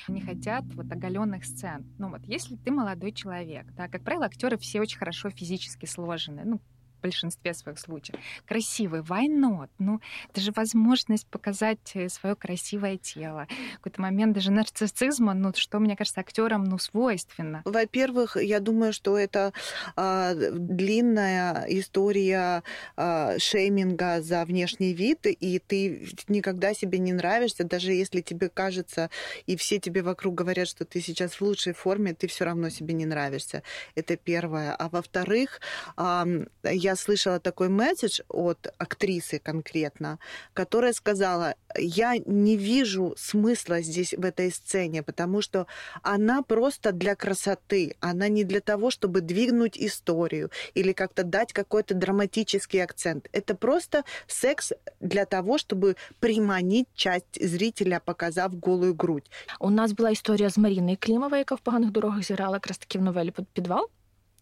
[0.08, 1.84] не хотят вот оголенных сцен?
[1.98, 6.40] Ну вот, если ты молодой человек, да, как правило, актеры все очень хорошо физически сложены,
[6.46, 6.60] ну
[7.00, 8.18] большинстве своих случаев.
[8.46, 9.68] Красивый, why not?
[9.78, 13.46] Ну, это же возможность показать э, свое красивое тело.
[13.74, 17.62] В какой-то момент даже нарциссизма, ну, что, мне кажется, актерам, ну, свойственно.
[17.64, 19.52] Во-первых, я думаю, что это
[19.96, 22.62] а, длинная история
[22.96, 29.10] а, шейминга за внешний вид, и ты никогда себе не нравишься, даже если тебе кажется,
[29.46, 32.94] и все тебе вокруг говорят, что ты сейчас в лучшей форме, ты все равно себе
[32.94, 33.62] не нравишься.
[33.94, 34.74] Это первое.
[34.74, 35.60] А во-вторых,
[35.96, 36.26] а,
[36.64, 40.19] я я слышала такой месседж от актрисы конкретно,
[40.53, 45.67] которая сказала, я не вижу смысла здесь в этой сцене, потому что
[46.01, 51.93] она просто для красоты, она не для того, чтобы двигнуть историю или как-то дать какой-то
[51.93, 53.29] драматический акцент.
[53.31, 59.29] Это просто секс для того, чтобы приманить часть зрителя, показав голую грудь.
[59.59, 63.01] У нас была история с Мариной Климовой, яка в поганих дорогах зіграла якраз таки в
[63.01, 63.89] новелі «Підвал».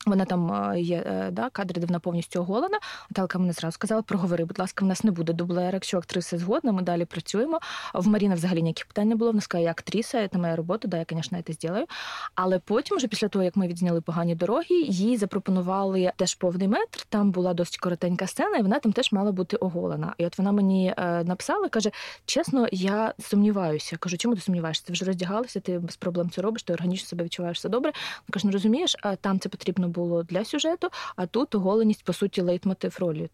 [0.09, 2.79] Вона там є е, да, кадри, де вона повністю оголена.
[3.11, 5.71] Наталка мені зразу сказала, проговори, будь ласка, в нас не буде дублера.
[5.73, 7.59] Якщо актриса згодна, ми далі працюємо.
[7.95, 9.31] В Маріна взагалі ніяких питань не було.
[9.31, 11.87] Вона сказала, я актриса, це моя робота, да, я, звісно, це зроблю.
[12.35, 17.07] Але потім, вже після того, як ми відзняли погані дороги, їй запропонували теж повний метр.
[17.09, 20.15] Там була досить коротенька сцена, і вона там теж мала бути оголена.
[20.19, 21.91] І от вона мені е, написала, каже:
[22.27, 23.97] чесно, я сумніваюся.
[23.97, 24.85] Кажу, чому ти сумніваєшся?
[24.87, 27.91] Ти вже роздягалася, ти без проблем це робиш, ти органічно себе відчуваєш все добре.
[27.91, 32.42] Вона каже, ну розумієш, там це потрібно було для сюжету, а тут оголеність, по суті,
[32.42, 33.30] лейтмотив ролі.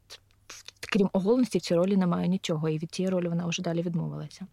[0.92, 4.48] Крім оголеності, в цій ролі немає нічого, і від тієї ролі вона вже далі відмовилася.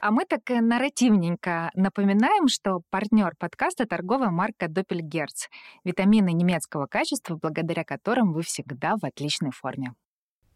[0.00, 5.48] А мы так нарративненько напоминаем, что партнер подкаста – торговая марка Doppelgerz.
[5.82, 9.94] Витамины немецкого качества, благодаря которым вы всегда в отличной форме.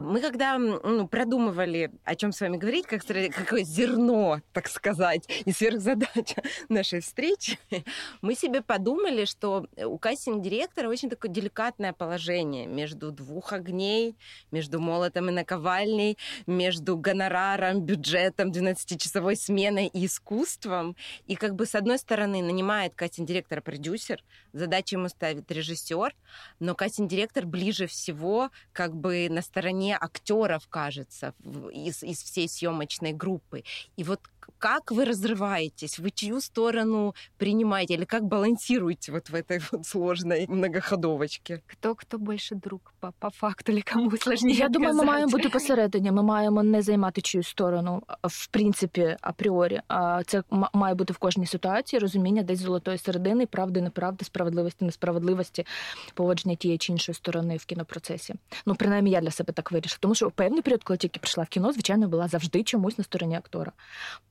[0.04, 5.54] Мы когда ну, продумывали, о чем с вами говорить, как, какое зерно, так сказать, и
[5.54, 7.58] сверхзадача нашей встречи,
[8.22, 14.18] мы себе подумали, что у кастинг-директора очень такое деликатное положение между двух огней,
[14.52, 20.98] между молотом и наковальней, между гонораром, бюджетом, 12-часовой сменой и искусством.
[21.28, 26.14] И как бы с одной стороны нанимает кастинг-директора продюсер, задачу ему ставит режиссер,
[26.60, 31.34] но кастинг-директор ближе всего как бы на стороне актеров, кажется,
[31.72, 33.64] из, из всей съемочной группы.
[33.98, 34.22] И вот
[34.59, 35.99] как вы разрываетесь?
[35.99, 37.95] Вы чью сторону принимаете?
[37.95, 41.63] Или как балансируете вот в этой вот сложной многоходовочке?
[41.67, 44.61] Хто хто більше друг по, по факту, или кому сложніше?
[44.61, 46.13] Я думаю, ми маємо бути посередині.
[46.13, 49.81] Ми маємо не займати чиюсь сторону, в принципі, апріорі.
[49.89, 55.67] А це має бути в кожній ситуації розуміння десь золотої середини, правди, неправди, справедливості, несправедливості,
[56.15, 58.35] поводження тієї чи іншої сторони в кінопроцесі.
[58.67, 59.99] Ну, принаймні, я для себе так вирішила.
[60.01, 63.05] Тому що в певний період, коли тільки прийшла в кіно, звичайно, була завжди чомусь на
[63.05, 63.73] стороні актора.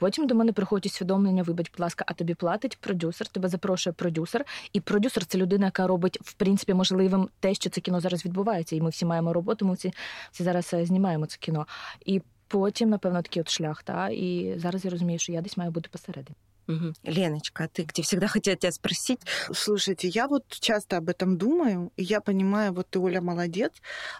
[0.03, 4.45] Потім до мене приходять усвідомлення, вибач, будь ласка, а тобі платить продюсер, тебе запрошує продюсер.
[4.73, 8.77] І продюсер це людина, яка робить в принципі можливим те, що це кіно зараз відбувається.
[8.77, 9.67] І ми всі маємо роботу.
[9.67, 9.93] Ми всі,
[10.33, 11.67] всі зараз е, знімаємо це кіно.
[12.07, 13.83] І потім, напевно, такий от шлях.
[13.83, 16.37] Та і зараз я розумію, що я десь маю бути посередині.
[16.68, 16.94] Угу.
[17.05, 19.20] Леночка, а ты где всегда хотела тебя спросить?
[19.53, 23.72] Слушайте, я вот часто об этом думаю, и я понимаю, вот ты, Оля, молодец,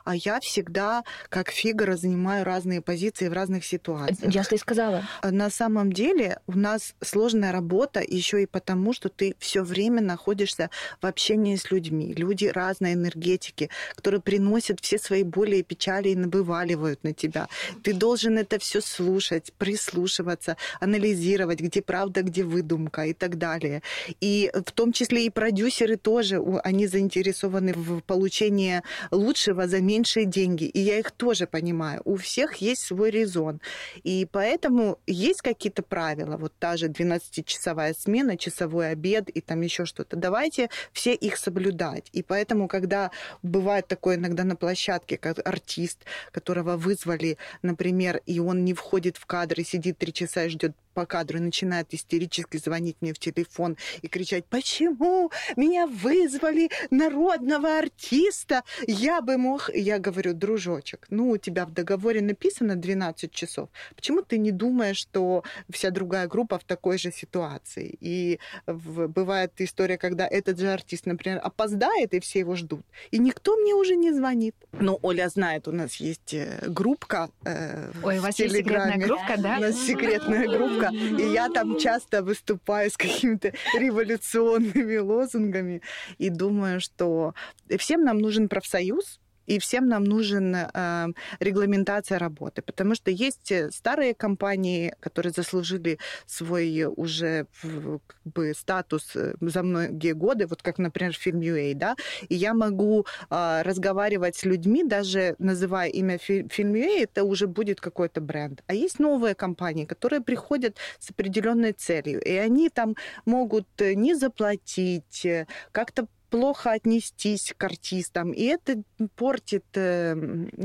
[0.05, 4.35] а я всегда, как фигура, занимаю разные позиции в разных ситуациях.
[4.35, 5.05] Я что и сказала.
[5.23, 10.71] На самом деле у нас сложная работа еще и потому, что ты все время находишься
[11.01, 12.13] в общении с людьми.
[12.15, 17.49] Люди разной энергетики, которые приносят все свои боли и печали и набываливают на тебя.
[17.83, 23.83] Ты должен это все слушать, прислушиваться, анализировать, где правда, где выдумка и так далее.
[24.21, 30.65] И в том числе и продюсеры тоже, они заинтересованы в получении лучшего за меньшие деньги.
[30.65, 32.01] И я их тоже понимаю.
[32.05, 33.61] У всех есть свой резон.
[34.03, 36.37] И поэтому есть какие-то правила.
[36.37, 40.17] Вот та же 12-часовая смена, часовой обед и там еще что-то.
[40.17, 42.09] Давайте все их соблюдать.
[42.13, 43.11] И поэтому, когда
[43.43, 49.27] бывает такое иногда на площадке, как артист, которого вызвали, например, и он не входит в
[49.27, 53.77] кадр и сидит три часа и ждет по кадру начинает истерически звонить мне в телефон
[54.03, 58.63] и кричать, почему меня вызвали народного артиста?
[58.87, 59.71] Я бы мог...
[59.75, 63.69] Я говорю, дружочек, ну, у тебя в договоре написано 12 часов.
[63.95, 67.97] Почему ты не думаешь, что вся другая группа в такой же ситуации?
[68.01, 69.09] И в...
[69.09, 72.85] бывает история, когда этот же артист, например, опоздает, и все его ждут.
[73.11, 74.55] И никто мне уже не звонит.
[74.73, 79.37] Но Оля знает, у нас есть э, группка э, Ой, у вас есть секретная группка,
[79.39, 79.59] да?
[79.59, 81.23] У нас секретная группа много.
[81.23, 85.83] И я там часто выступаю с какими-то революционными лозунгами
[86.19, 87.35] и думаю, что
[87.79, 91.09] всем нам нужен профсоюз, и всем нам нужен э,
[91.41, 99.17] регламентация работы, потому что есть э, старые компании, которые заслужили свой уже как бы, статус
[99.17, 101.97] э, за многие годы, вот как, например, фильм UA, да,
[102.29, 107.81] и я могу э, разговаривать с людьми, даже называя имя фильм UA, это уже будет
[107.81, 108.63] какой-то бренд.
[108.67, 112.95] А есть новые компании, которые приходят с определенной целью, и они там
[113.27, 115.27] могут э, не заплатить,
[115.73, 118.83] как-то плохо отнестись к артистам, и это
[119.17, 120.17] портит э,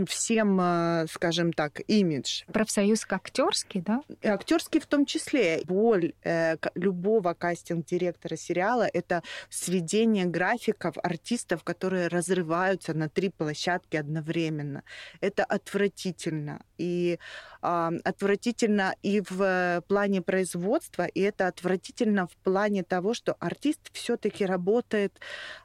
[0.08, 2.44] всем, э, скажем так, имидж.
[2.54, 4.02] Профсоюз актерский, да?
[4.24, 5.62] Актерский в том числе.
[5.66, 14.84] Боль э, любого кастинг-директора сериала— это сведение графиков артистов, которые разрываются на три площадки одновременно.
[15.20, 16.62] Это отвратительно.
[16.78, 17.20] И
[17.62, 24.46] э, отвратительно и в плане производства, и это отвратительно в плане того, что артист все-таки
[24.46, 25.20] работает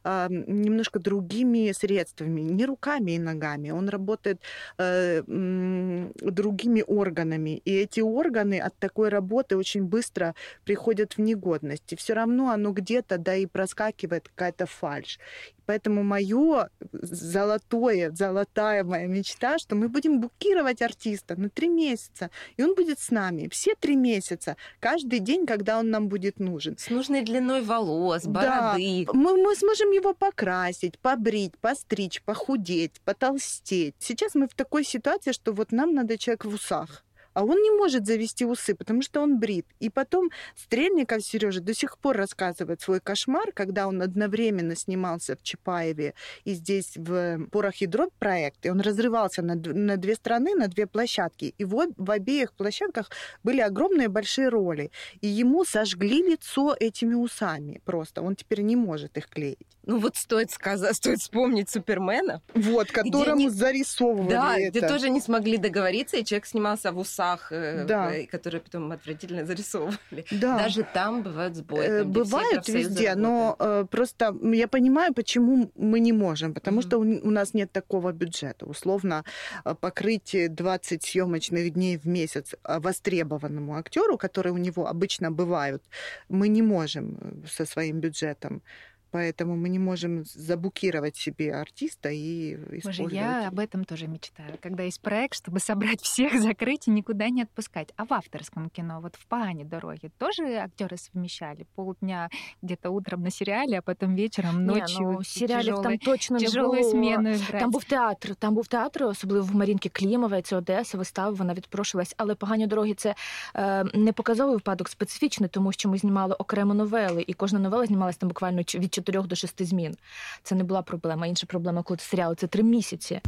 [0.05, 3.71] э, немножко другими средствами, не руками и ногами.
[3.71, 4.41] Он работает
[4.79, 7.63] э, другими органами.
[7.65, 11.93] И эти органы от такой работы очень быстро приходят в негодность.
[11.93, 15.19] И все равно оно где-то, да, и проскакивает какая-то фальш.
[15.67, 22.63] Поэтому мое золотое, золотая моя мечта, что мы будем букировать артиста на три месяца, и
[22.63, 26.77] он будет с нами все три месяца, каждый день, когда он нам будет нужен.
[26.79, 29.07] С нужной длиной волос, бороды.
[29.07, 29.13] Да.
[29.13, 33.95] Мы, мы сможем его покрасить, побрить, постричь, похудеть, потолстеть.
[33.99, 37.71] Сейчас мы в такой ситуации, что вот нам надо человек в усах а он не
[37.71, 39.67] может завести усы, потому что он брит.
[39.81, 45.43] И потом Стрельников Сережа до сих пор рассказывает свой кошмар, когда он одновременно снимался в
[45.43, 46.15] Чапаеве
[46.45, 48.71] и здесь в Порохидроп проекте.
[48.71, 51.55] Он разрывался на, на две страны, на две площадки.
[51.59, 53.11] И в, в обеих площадках
[53.43, 54.91] были огромные большие роли.
[55.21, 58.23] И ему сожгли лицо этими усами просто.
[58.23, 59.59] Он теперь не может их клеить.
[59.85, 62.41] Ну вот стоит сказать, стоит вспомнить Супермена.
[62.55, 63.49] Вот, которому они...
[63.49, 64.79] зарисовывали Да, это.
[64.79, 68.13] где тоже не смогли договориться, и человек снимался в усах, э, да.
[68.31, 70.25] которые потом отвратительно зарисовывали.
[70.31, 70.59] Да.
[70.59, 71.87] Даже там бывают сбои.
[71.87, 76.87] Там, Бывают везде, но э, просто я понимаю, почему мы не можем, потому mm-hmm.
[76.87, 78.67] что у, у нас нет такого бюджета.
[78.67, 79.25] Условно
[79.65, 85.83] э, покрыть 20 съемочных дней в месяц э, востребованному актеру, которые у него обычно бывают,
[86.29, 88.63] мы не можем со своим бюджетом.
[89.12, 93.00] Поэтому мы не можем забукировать себе артиста и использовать.
[93.00, 94.58] Боже, я об этом тоже мечтаю.
[94.62, 97.94] Когда есть проект, чтобы собрать всех, закрыть и никуда не отпускать.
[97.96, 101.66] А в авторском кино, вот в «Пане дороги» тоже актеры совмещали?
[101.76, 102.30] Полдня
[102.62, 105.10] где-то утром на серіалі, а потом вечером, ночью.
[105.10, 106.84] Ні, ну, серіалів там точно не було.
[106.84, 111.54] зміни Там був театр, там був театр, особливо в Марінки Клімової, це Одеса, вистава, вона
[111.54, 112.14] відпрошувалась.
[112.18, 113.16] Але погані дороги це
[113.56, 118.18] е, не показовий випадок специфічний, тому що ми знімали окремо новели, і кожна новела знімалась
[118.18, 119.98] там буквально від 4 до 6 змін.
[120.44, 121.28] Це не була проблема.
[121.28, 123.22] Інша проблема, коли це серіали, це три місяці.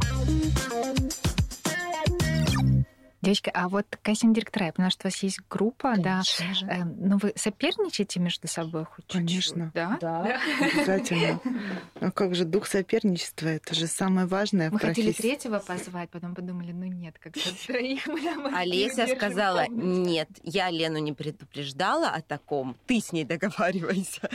[3.25, 6.53] Девочка, а вот кастинг-директора, я поняла, что у вас есть группа, Конечно да.
[6.53, 6.65] Же.
[6.67, 9.71] Э, ну, вы соперничаете между собой хоть Конечно.
[9.73, 9.97] Да?
[9.99, 10.39] Да.
[10.61, 11.39] Обязательно.
[11.95, 13.47] А как же дух соперничества?
[13.47, 15.07] Это же самое важное Мы в профессии.
[15.11, 20.69] хотели третьего позвать, потом подумали, ну нет, как-то троих мы там Олеся сказала, нет, я
[20.69, 24.29] Лену не предупреждала о таком, ты с ней договаривайся.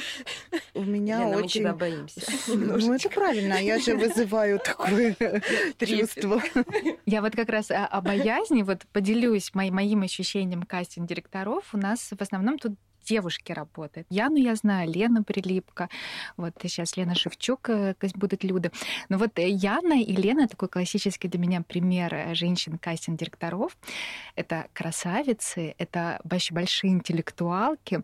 [0.74, 1.60] У меня Лена, мы очень...
[1.60, 2.20] тебя боимся.
[2.48, 3.54] Ну, это правильно.
[3.54, 5.14] Я же вызываю такое
[5.78, 6.42] чувство.
[7.06, 11.74] Я вот как раз о боязни, вот поделюсь моим, моим ощущением кастинг-директоров.
[11.74, 14.06] У нас в основном тут девушки работают.
[14.10, 15.88] Яну я знаю, Лена Прилипка,
[16.36, 18.70] вот сейчас Лена Шевчук, э, будут Люда.
[19.08, 23.76] Но вот Яна и Лена такой классический для меня пример женщин-кастинг-директоров.
[24.36, 28.02] Это красавицы, это большие интеллектуалки,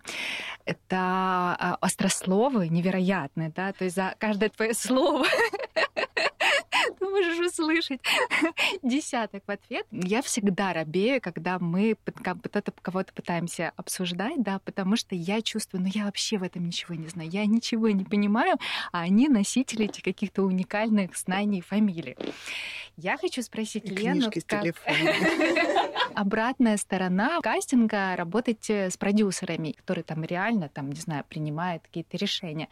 [0.64, 5.26] это а, острословы невероятные, да, то есть за каждое твое слово
[7.16, 8.00] можешь услышать
[8.82, 9.86] десяток в ответ.
[9.90, 15.90] Я всегда робею, когда мы кто-то кого-то пытаемся обсуждать, да, потому что я чувствую, ну
[15.92, 18.56] я вообще в этом ничего не знаю, я ничего не понимаю,
[18.92, 22.16] а они носители этих каких-то уникальных знаний фамилий.
[22.96, 24.64] Я хочу спросить И Лену, как...
[26.16, 32.16] обратная сторона кастинга работать э, с продюсерами, которые там реально, там, не знаю, принимают какие-то
[32.16, 32.68] решения.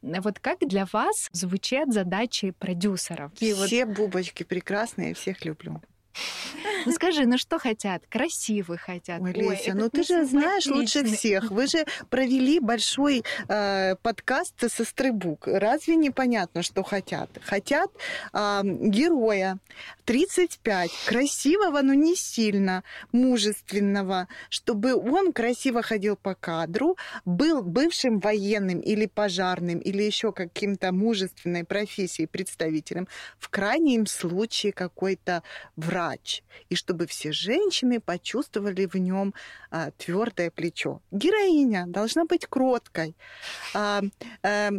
[0.00, 3.32] Вот как для вас звучат задачи продюсеров?
[3.34, 3.96] Все вот...
[3.96, 5.82] бубочки прекрасные, всех люблю.
[6.86, 8.02] Ну скажи, ну что хотят?
[8.08, 9.20] Красивый хотят.
[9.20, 11.50] Ой, Леся, ну ты же знаешь лучше всех.
[11.50, 15.46] Вы же провели большой э, подкаст со Стрыбук.
[15.46, 17.30] Разве непонятно, что хотят?
[17.42, 17.90] Хотят
[18.32, 19.58] э, героя
[20.04, 28.80] 35, красивого, но не сильно, мужественного, чтобы он красиво ходил по кадру, был бывшим военным
[28.80, 33.06] или пожарным, или еще каким-то мужественной профессией представителем.
[33.38, 35.42] В крайнем случае какой-то
[36.08, 39.34] врач и чтобы все женщины почувствовали в нем
[39.70, 41.00] а, твердое плечо.
[41.10, 43.14] Героиня должна быть кроткой.
[43.74, 44.02] А,
[44.42, 44.70] а,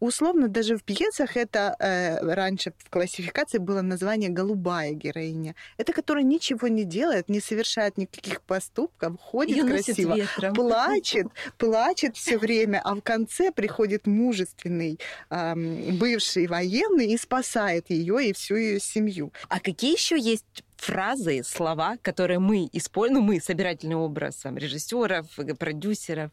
[0.00, 5.54] условно даже в пьесах это э, раньше в классификации было название голубая героиня.
[5.76, 10.16] Это которая ничего не делает, не совершает никаких поступков, ходит Её красиво,
[10.54, 11.26] плачет,
[11.58, 14.98] плачет все время, а в конце приходит мужественный
[15.30, 15.54] э,
[15.92, 19.32] бывший военный и спасает ее и всю ее семью.
[19.48, 25.26] А какие еще есть фразы, слова, которые мы используем, ну, мы, собирательный образ там, режиссеров,
[25.58, 26.30] продюсеров,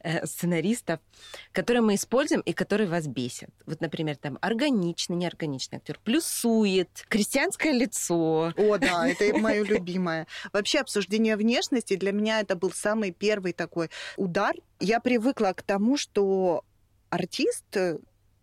[0.00, 1.00] э, сценаристов,
[1.52, 3.50] которые мы используем и которые вас бесят.
[3.64, 8.52] Вот, например, там органичный, неорганичный актер, плюсует, крестьянское лицо.
[8.56, 10.26] О, да, это мое любимое.
[10.52, 14.54] Вообще обсуждение внешности для меня это был самый первый такой удар.
[14.80, 16.64] Я привыкла к тому, что
[17.10, 17.64] артист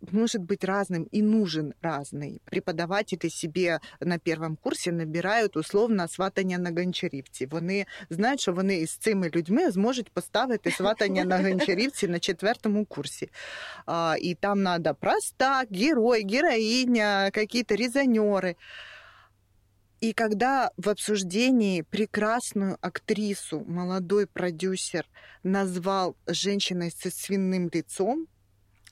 [0.02, 2.40] может быть разным и нужен разный.
[2.44, 7.46] Преподаватели себе на первом курсі набирають условно сватання на гончарівці.
[7.46, 13.30] Вони знають, що вони із цими людьми зможуть поставити сватання на гончарівці на четвертому курсі.
[13.86, 18.56] А, и там надо простак, герой, героиня, какие-то резонеры.
[20.00, 25.04] И когда в обсуждении прекрасную актрису молодой продюсер
[25.42, 28.28] назвал женщиной со свиным лицом,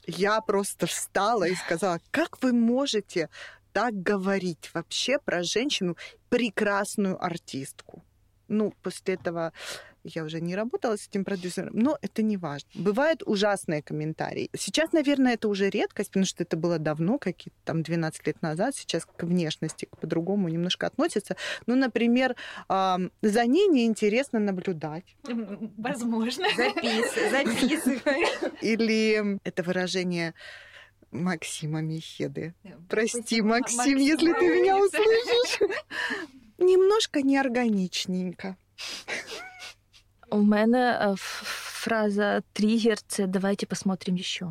[0.06, 3.28] я просто встала и сказала, как вы можете
[3.72, 5.96] так говорить вообще про женщину,
[6.28, 8.04] прекрасную артистку?
[8.48, 9.52] Ну, после этого
[10.04, 12.68] я уже не работала с этим продюсером, но это не важно.
[12.74, 14.50] Бывают ужасные комментарии.
[14.56, 18.74] Сейчас, наверное, это уже редкость, потому что это было давно, какие-то там 12 лет назад.
[18.74, 21.36] Сейчас к внешности по-другому немножко относятся.
[21.66, 22.36] Ну, например,
[22.68, 25.16] за ней неинтересно наблюдать.
[25.22, 26.46] Возможно.
[26.56, 27.30] Записывай.
[27.30, 28.26] Записывай.
[28.60, 30.34] Или это выражение
[31.10, 32.54] Максима Мехеды.
[32.88, 35.58] Прости, Максим, если ты меня услышишь.
[36.58, 38.56] Немножко неорганичненько.
[40.32, 44.46] У мене фраза тригер це давайте посмотрим ще.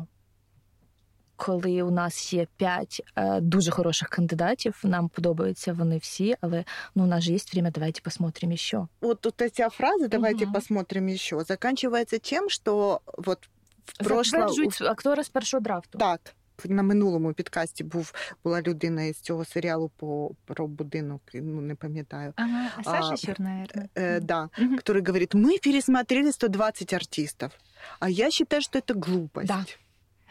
[1.36, 6.64] Коли у нас є п'ять е, дуже хороших кандидатів, нам подобаються вони всі, але
[6.94, 8.86] ну у нас же є время, давайте посмотрим еще.
[9.00, 10.52] Вот тут эта фраза «давайте угу.
[10.52, 13.48] посмотрим еще» заканчивается тем, что вот
[13.84, 14.50] в прошлом...
[14.80, 15.98] актора з першого драфту.
[15.98, 16.34] Так,
[16.65, 18.13] на минулому підкасті був
[18.43, 22.33] була людина із цього серіалу по про будинок, ну не пам'ятаю.
[22.35, 23.89] Ага, Саша Щур, наверное.
[23.95, 24.75] Э, да, угу.
[24.75, 27.51] который говорит, мы пересмотрели 120 артистов,
[27.99, 29.47] а я считаю, что это глупость.
[29.47, 29.65] Да.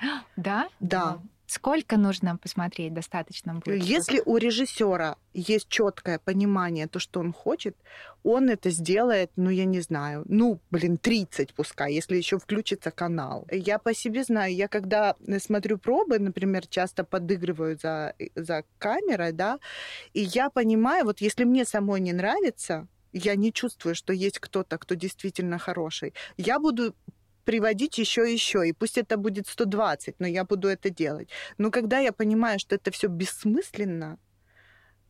[0.36, 0.68] Да?
[0.80, 1.18] Да.
[1.51, 3.83] Сколько нужно посмотреть, достаточно будет?
[3.83, 7.75] Если у режиссера есть четкое понимание, то, что он хочет,
[8.23, 13.45] он это сделает, ну, я не знаю, ну, блин, 30 пускай, если еще включится канал.
[13.51, 19.59] Я по себе знаю, я когда смотрю пробы, например, часто подыгрываю за, за камерой, да,
[20.13, 24.77] и я понимаю, вот если мне самой не нравится, я не чувствую, что есть кто-то,
[24.77, 26.13] кто действительно хороший.
[26.37, 26.95] Я буду
[27.44, 31.28] приводить еще и еще, и пусть это будет 120, но я буду это делать.
[31.58, 34.18] Но когда я понимаю, что это все бессмысленно,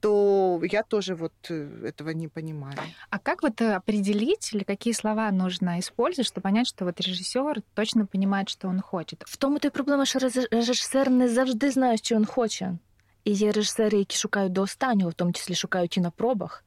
[0.01, 2.79] то я тоже вот э, этого не понимаю.
[3.11, 8.07] А как вот определить или какие слова нужно использовать, чтобы понять, что вот режиссер точно
[8.07, 9.23] понимает, что он хочет?
[9.27, 10.19] В тому то й проблема, що
[10.51, 12.79] режисер не завжди знає, що він хоче.
[13.25, 16.65] І є режисери, які шукають до останнього, в тому числі шукають і на пробах.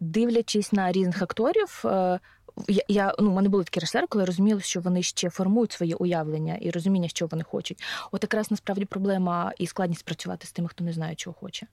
[0.00, 1.84] Дивлячись на різних акторів,
[2.68, 5.94] я, я ну, у мене були такі режисери, коли розуміли, що вони ще формують своє
[5.94, 7.82] уявлення і розуміння, що вони хочуть.
[8.12, 11.66] От якраз насправді проблема і складність працювати з тими, хто не знає, чого хоче.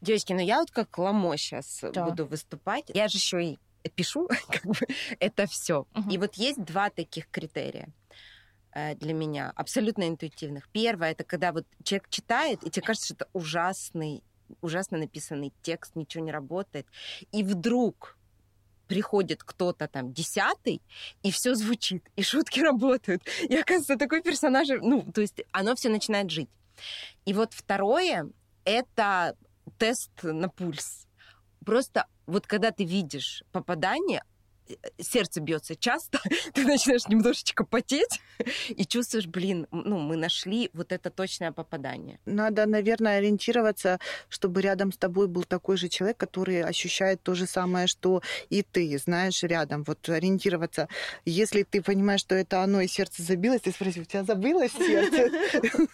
[0.00, 2.04] Девочки, ну я вот как ламо сейчас Да.
[2.04, 2.90] буду выступать.
[2.94, 3.58] Я же еще и
[3.94, 4.86] пишу, как бы,
[5.20, 5.86] это все.
[5.94, 6.10] Мгм.
[6.10, 7.88] И вот есть два таких критерия
[8.72, 10.68] э, для меня, абсолютно интуитивных.
[10.72, 14.22] Первое, это когда вот человек читает, и тебе кажется, что это ужасный,
[14.60, 16.86] ужасно написанный текст, ничего не работает.
[17.32, 18.18] И вдруг
[18.91, 20.81] приходит кто-то там десятый,
[21.23, 23.23] и все звучит, и шутки работают.
[23.39, 26.49] И оказывается, такой персонаж, ну, то есть оно все начинает жить.
[27.23, 28.29] И вот второе,
[28.65, 29.37] это
[29.77, 31.07] тест на пульс.
[31.65, 34.25] Просто вот когда ты видишь попадание,
[34.99, 36.19] сердце бьется часто,
[36.53, 38.19] ты начинаешь немножечко потеть
[38.69, 42.19] и чувствуешь, блин, ну, мы нашли вот это точное попадание.
[42.25, 43.99] Надо, наверное, ориентироваться,
[44.29, 48.63] чтобы рядом с тобой был такой же человек, который ощущает то же самое, что и
[48.63, 49.83] ты, знаешь, рядом.
[49.83, 50.87] Вот ориентироваться.
[51.25, 55.29] Если ты понимаешь, что это оно, и сердце забилось, ты спроси, у тебя забилось сердце?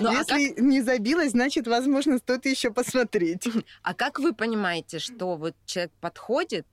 [0.00, 3.46] Ну, а, Если не забилось, значит, возможно, стоит еще посмотреть.
[3.82, 6.66] а как вы понимаете, что вот человек подходит,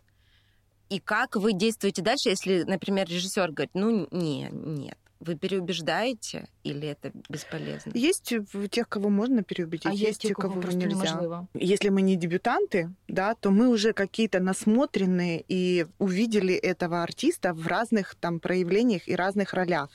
[0.92, 6.88] и как вы действуете дальше, если, например, режиссер говорит, ну, не, нет, вы переубеждаете или
[6.88, 7.92] это бесполезно?
[7.94, 8.34] Есть
[8.72, 10.88] тех, кого можно переубедить, А есть те, кого кого нельзя.
[10.88, 11.48] неможливо.
[11.54, 17.68] Если мы не дебютанты, да, то мы уже какие-то насмотренные и увидели этого артиста в
[17.68, 19.90] разных там проявлениях и разных ролях.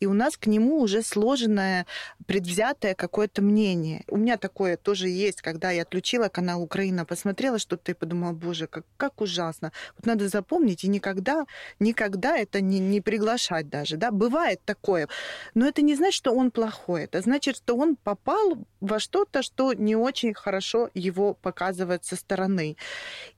[0.00, 1.86] И у нас к нему уже сложенное,
[2.26, 4.04] предвзятое какое-то мнение.
[4.08, 8.66] У меня такое тоже есть, когда я отключила канал Украина, посмотрела что-то и подумала, боже,
[8.66, 9.72] как, как ужасно.
[9.96, 11.46] Вот надо запомнить и никогда,
[11.80, 14.10] никогда это не, не приглашать даже, да.
[14.10, 15.08] Бывает такое.
[15.54, 17.04] Но это не значит, что он плохой.
[17.04, 22.76] Это значит, что он попал во что-то, что не очень хорошо его показывает со стороны.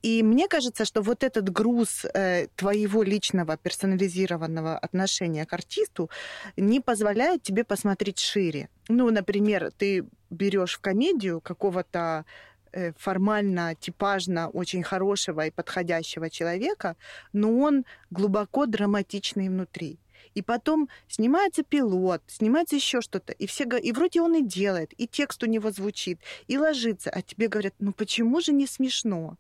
[0.03, 6.11] И мне кажется, что вот этот груз э, твоего личного персонализированного отношения к артисту
[6.57, 8.69] не позволяет тебе посмотреть шире.
[8.89, 12.25] Ну, например, ты берешь в комедию какого-то
[12.73, 16.97] э, формально, типажно очень хорошего и подходящего человека,
[17.33, 19.99] но он глубоко драматичный внутри.
[20.35, 25.07] И потом снимается пилот, снимается еще что-то, и все и вроде он и делает, и
[25.07, 29.37] текст у него звучит, и ложится, а тебе говорят, ну почему же не смешно?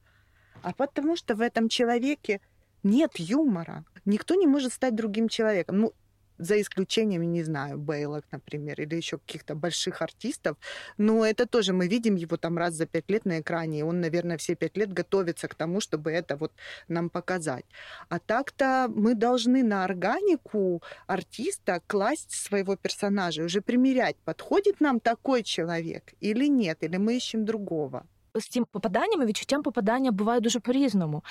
[0.62, 2.40] А потому что в этом человеке
[2.82, 3.84] нет юмора.
[4.04, 5.78] Никто не может стать другим человеком.
[5.78, 5.92] Ну,
[6.39, 10.57] за исключением, не знаю, Бейлок, например, или еще каких-то больших артистов.
[10.97, 14.01] Но это тоже мы видим его там раз за пять лет на экране, и он,
[14.01, 16.51] наверное, все пять лет готовится к тому, чтобы это вот
[16.87, 17.65] нам показать.
[18.09, 25.43] А так-то мы должны на органику артиста класть своего персонажа, уже примерять, подходит нам такой
[25.43, 28.03] человек или нет, или мы ищем другого.
[28.37, 31.23] з цим попаданням і відчуттям попадання буває дуже по-різному.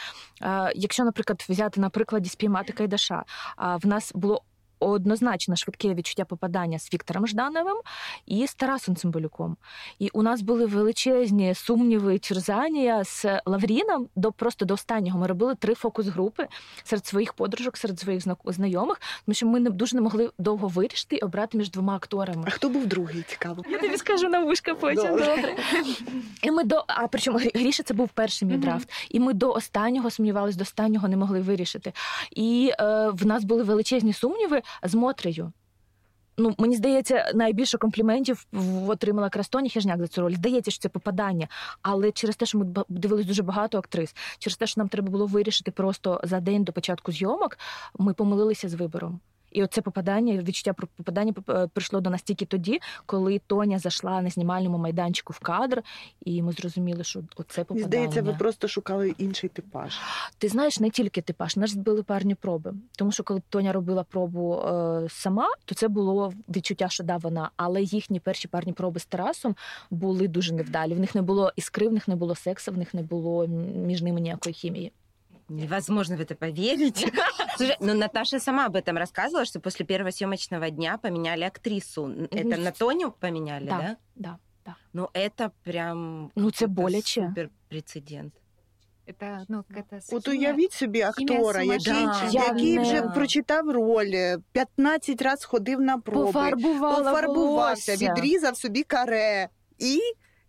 [0.42, 3.24] Е, якщо, наприклад, взяти на прикладі спіймати Кайдаша,
[3.56, 4.42] а в нас було
[4.79, 7.77] однозначно швидке відчуття попадання з Віктором Ждановим
[8.25, 9.57] і з Тарасом Цимбалюком.
[9.99, 15.19] І у нас були величезні сумніви, терзання з Лавріном до просто до останнього.
[15.19, 16.47] Ми робили три фокус-групи
[16.83, 20.67] серед своїх подружок, серед своїх зна- знайомих, тому що ми не дуже не могли довго
[20.67, 22.43] вирішити і обрати між двома акторами.
[22.47, 23.63] А хто був другий цікаво?
[23.69, 25.07] Я тобі скажу на вушка потім.
[25.07, 25.25] Добре.
[25.35, 25.55] Добре.
[26.43, 28.89] І ми до а причому Грі- Гріша це був перший мій драфт.
[29.09, 31.93] І ми до останнього сумнівались, до останнього не могли вирішити.
[32.31, 35.51] І е, в нас були величезні сумніви з Мотрею.
[36.39, 38.45] Ну, мені здається, найбільше компліментів
[38.87, 40.35] отримала Крастоні Хижняк за цю роль.
[40.35, 41.47] Здається, що це попадання.
[41.81, 45.25] Але через те, що ми дивились дуже багато актрис, через те, що нам треба було
[45.25, 47.57] вирішити просто за день до початку зйомок,
[47.99, 49.19] ми помилилися з вибором.
[49.51, 54.21] І оце попадання, відчуття про попадання е, прийшло до нас тільки тоді, коли Тоня зайшла
[54.21, 55.83] на знімальному майданчику в кадр,
[56.25, 57.87] і ми зрозуміли, що оце Мені попадання.
[57.87, 59.97] здається, ви просто шукали інший типаж.
[60.37, 62.73] Ти знаєш, не тільки типаж, нас збили парні проби.
[62.97, 67.51] Тому що коли Тоня робила пробу е, сама, то це було відчуття, що да, вона.
[67.55, 69.55] Але їхні перші парні проби з Тарасом
[69.89, 70.93] були дуже невдалі.
[70.93, 74.01] В них не було іскри, в них не було сексу, в них не було між
[74.01, 74.91] ними ніякої хімії.
[75.49, 77.11] Невозможно в это поверить.
[77.58, 82.04] Слушай, ну Наташа сама об этом рассказывала, что после первого съемочного дня поменяли актрису.
[82.04, 83.78] Н- Это на Тоню поменяли, Да.
[83.78, 83.96] да?
[84.14, 84.76] Да, да.
[84.92, 87.20] Ну это прям Ну, це какой-то боляче.
[87.28, 88.34] супер прецедент.
[89.06, 92.44] Это, ну, какая-то От хімія- уявіть собі актора, хімія який, сумасшедша.
[92.44, 98.12] який Я вже не- прочитав роль, 15 разів ходив на проби, Пофарбувала пофарбувався, волосся.
[98.14, 99.48] відрізав собі каре
[99.78, 100.00] і,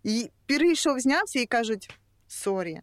[0.03, 1.89] і перейшов, знявся і кажуть:
[2.27, 2.81] сорі.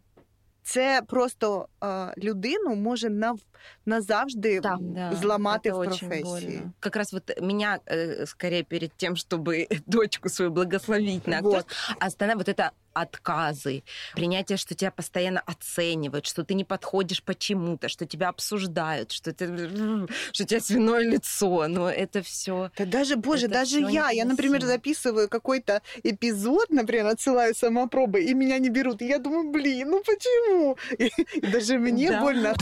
[0.68, 3.40] Це просто е, людину може нав,
[3.86, 4.78] назавжди Так.
[4.82, 6.24] Да, зламати в професії.
[6.24, 6.72] больно.
[6.80, 11.56] Как раз вот меня э, скорее перед тем, чтобы дочку свою благословить на Вот.
[11.56, 12.72] актерство, останов- вот это
[13.02, 13.84] отказы,
[14.14, 19.48] принятие, что тебя постоянно оценивают, что ты не подходишь почему-то, что тебя обсуждают, что, ты,
[20.32, 21.68] что у тебя свиное лицо.
[21.68, 22.72] Но это все.
[22.78, 24.10] Да даже, боже, даже я.
[24.10, 29.02] Я, например, записываю какой-то эпизод, например, отсылаю самопробы, и меня не берут.
[29.02, 30.78] И я думаю, блин, ну почему?
[30.98, 32.22] И, и даже мне да.
[32.22, 32.56] больно.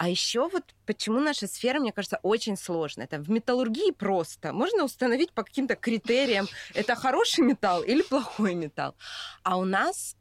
[0.00, 3.04] А еще вот почему наша сфера, мне кажется, очень сложная.
[3.04, 4.54] Это в металлургии просто.
[4.54, 8.94] Можно установить по каким-то критериям, это хороший металл или плохой металл.
[9.42, 10.16] А у нас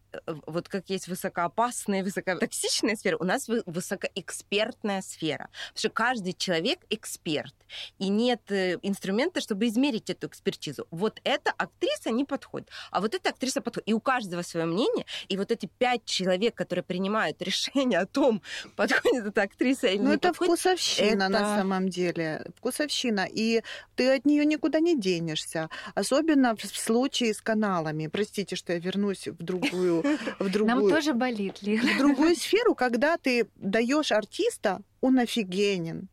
[0.45, 5.49] вот как есть высокоопасная, высокотоксичная сфера, у нас высокоэкспертная сфера.
[5.70, 7.53] Потому что каждый человек эксперт.
[7.99, 10.88] И нет э, инструмента, чтобы измерить эту экспертизу.
[10.89, 12.70] Вот эта актриса не подходит.
[12.91, 13.89] А вот эта актриса подходит.
[13.89, 15.05] И у каждого свое мнение.
[15.28, 18.41] И вот эти пять человек, которые принимают решение о том,
[18.76, 20.60] подходит эта актриса или ну, не это подходит.
[20.60, 21.30] вкусовщина это...
[21.30, 22.45] на самом деле.
[22.57, 23.28] Вкусовщина.
[23.32, 23.62] И
[23.95, 25.70] ты от нее никуда не денешься.
[25.93, 28.07] Особенно в случае с каналами.
[28.07, 29.99] Простите, что я вернусь в другую
[30.39, 30.76] в другую...
[30.76, 31.93] Нам тоже болит, Лена.
[31.93, 36.10] В другую сферу, когда ты даешь артиста, он офигенен.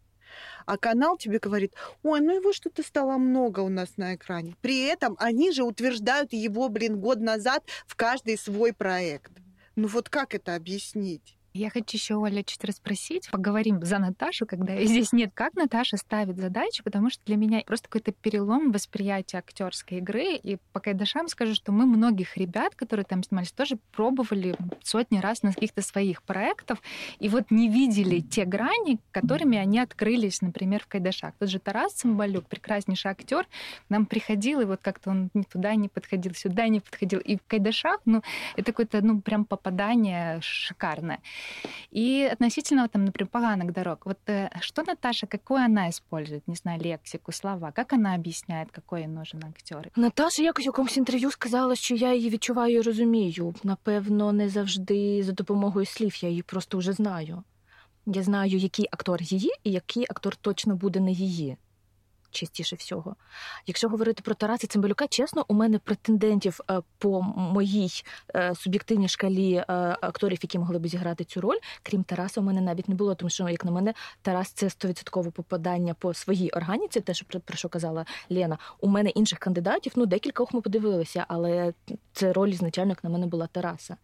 [0.67, 4.57] А канал тебе говорит, ой, ну его что-то стало много у нас на экране.
[4.61, 9.33] При этом они же утверждают его, блин, год назад в каждый свой проект.
[9.77, 11.36] Ну вот как это объяснить?
[11.57, 13.31] Я хочу еще, Оля, чуть расспросить.
[13.31, 15.31] Поговорим за Наташу, когда ее здесь нет.
[15.33, 16.83] Как Наташа ставит задачи?
[16.83, 20.35] Потому что для меня просто какой-то перелом восприятия актерской игры.
[20.35, 25.43] И по Кайдашам скажу, что мы многих ребят, которые там снимались, тоже пробовали сотни раз
[25.43, 26.83] на каких-то своих проектов.
[27.21, 31.33] И вот не видели те грани, которыми они открылись, например, в Кайдашах.
[31.39, 33.49] Тот же Тарас Цымбалюк, прекраснейший актер,
[33.89, 37.21] нам приходил, и вот как-то он ни туда не подходил, сюда не подходил.
[37.21, 38.23] И в Кайдашах, ну,
[38.57, 41.21] это какое-то, ну, прям попадание шикарное.
[41.91, 46.81] И относительно, там, например, поганок дорог, вот э, что Наташа, какую она использует, не знаю,
[46.85, 49.91] лексику, слова, как она об'ясняє, какой їй нужен актер?
[49.97, 53.55] Наташа якось у якомусь інтерв'ю сказала, що я її відчуваю і розумію.
[53.63, 57.43] Напевно, не завжди за допомогою слів, я її просто вже знаю.
[58.07, 61.57] Я знаю, який актор її, і який актор точно буде не її
[62.37, 63.17] частіше всього.
[63.67, 69.55] Якщо говорити про Тараса Цимбалюка, чесно, у мене претендентів е, по моїй е, суб'єктивній шкалі
[69.55, 69.65] е,
[70.01, 73.31] акторів, які могли б зіграти цю роль, крім Тараса, у мене навіть не було, тому
[73.31, 77.69] що, як на мене, Тарас це стовідсоткове попадання по своїй органіці, те, що про що
[77.69, 78.59] казала Лена.
[78.81, 81.73] У мене інших кандидатів, ну декількох ми подивилися, але
[82.13, 83.97] це роль ізначально, як на мене, була Тараса.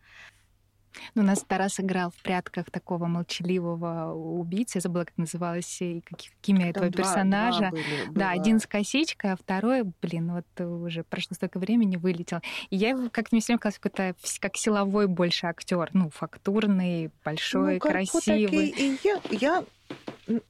[1.15, 4.79] Ну, у нас Тарас играл в прятках такого молчаливого убийцы.
[4.79, 7.59] Я забыла, как называлось и какими этого два, персонажа.
[7.59, 12.41] Два были, да, один с косичкой, а второй, блин, вот уже прошло столько времени, вылетел.
[12.71, 15.91] И я как-то мне все время казалось, какой-то как силовой больше актер.
[15.93, 18.69] Ну, фактурный, большой, ну, красивый.
[18.69, 19.65] И я, я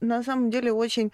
[0.01, 1.11] на самом деле очень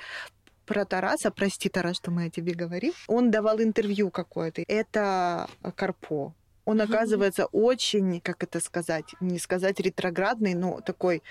[0.66, 4.64] про Тараса, прости, Тарас, что мы о тебе говорим, он давал интервью какое-то.
[4.68, 6.34] Это Карпо
[6.70, 11.24] он оказывается очень, как это сказать, не сказать ретроградный, но такой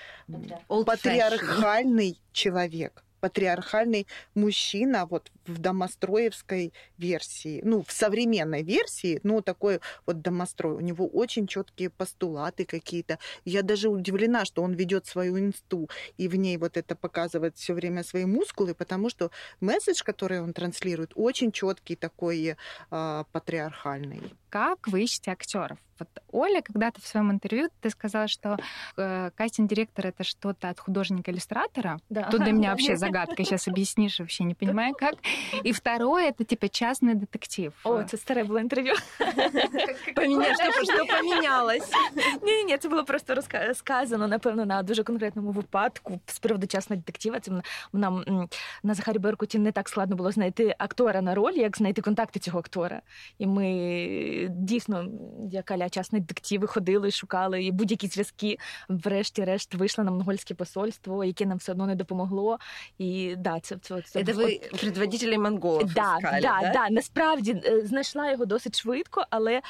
[0.67, 10.21] патриархальный человек патриархальный мужчина вот в домостроевской версии, ну, в современной версии, ну, такой вот
[10.21, 10.75] домострой.
[10.75, 13.19] У него очень четкие постулаты какие-то.
[13.45, 17.73] Я даже удивлена, что он ведет свою инсту и в ней вот это показывает все
[17.73, 22.55] время свои мускулы, потому что месседж, который он транслирует, очень четкий такой
[22.91, 25.78] э, патриархальный Как вы ищете актеров?
[25.98, 28.56] Вот Оля, когда-то в своем интервью ты сказала, что
[28.96, 31.98] э, кастинг-директор это что-то от художника-иллюстратора.
[32.10, 32.28] Да.
[32.30, 33.44] Тут для меня вообще загадка.
[33.44, 35.14] Сейчас объяснишь, вообще не понимаю как.
[35.62, 37.72] И второе это типа частный детектив.
[37.84, 38.94] О, це старе було інтерв'ю.
[40.16, 41.90] Поміняш, що помінялось.
[42.42, 43.34] Ні, ні, це було просто
[43.68, 47.40] розказано, напевно, на дуже конкретному випадку з приводу частного детектива.
[47.40, 47.52] Це
[47.92, 48.46] нам
[48.82, 52.58] на Захарі Беркуті не так складно було знайти актора на роль, як знайти контакти цього
[52.58, 53.02] актора.
[53.38, 55.05] І ми дійсно,
[55.51, 58.57] як аля частні детективи ходили, шукали і будь-які зв'язки.
[58.89, 62.59] Врешті-решт вийшла на монгольське посольство, яке нам все одно не допомогло.
[62.97, 67.81] І да, це це, це Це ви предводителі монголів да, да, да, да, насправді е,
[67.85, 69.61] знайшла його досить швидко, але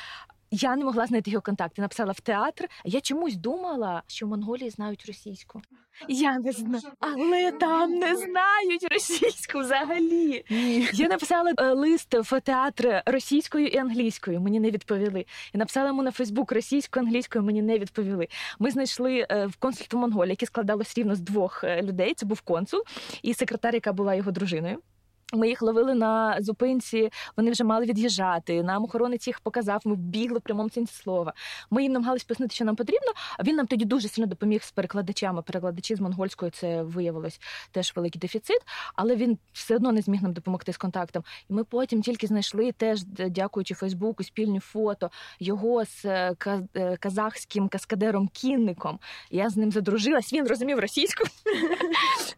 [0.52, 1.82] я не могла знайти його контакти.
[1.82, 2.68] Написала в театр.
[2.86, 5.62] Я чомусь думала, що в Монголії знають російську.
[6.08, 10.46] Я не знаю, але там не знають російську взагалі.
[10.94, 14.42] Я написала е, лист в театр російською і англійською.
[14.42, 15.26] Мені не відповіли.
[15.54, 17.46] Я написала йому на Фейсбук російською, англійською.
[17.46, 18.28] Мені не відповіли.
[18.60, 22.14] Ми знайшли е, в консульство Монголії, яке складалось рівно з двох е, людей.
[22.14, 22.82] Це був консул
[23.22, 24.80] і секретар, яка була його дружиною.
[25.34, 28.64] Ми їх ловили на зупинці, вони вже мали від'їжджати.
[28.64, 31.34] Нам охоронець їх показав, ми бігли в прямому сенсі слова.
[31.70, 33.12] Ми їм намагалися пояснити, що нам потрібно.
[33.38, 35.42] А він нам тоді дуже сильно допоміг з перекладачами.
[35.42, 37.40] Перекладачі з монгольської це виявилось
[37.72, 38.60] теж великий дефіцит,
[38.96, 41.24] але він все одно не зміг нам допомогти з контактом.
[41.50, 45.10] І ми потім тільки знайшли теж, дякуючи Фейсбуку, спільні фото
[45.40, 46.36] його з е,
[46.76, 49.00] е, казахським каскадером-кінником.
[49.32, 50.34] Я з ним задружилась.
[50.34, 51.24] Він розумів російську.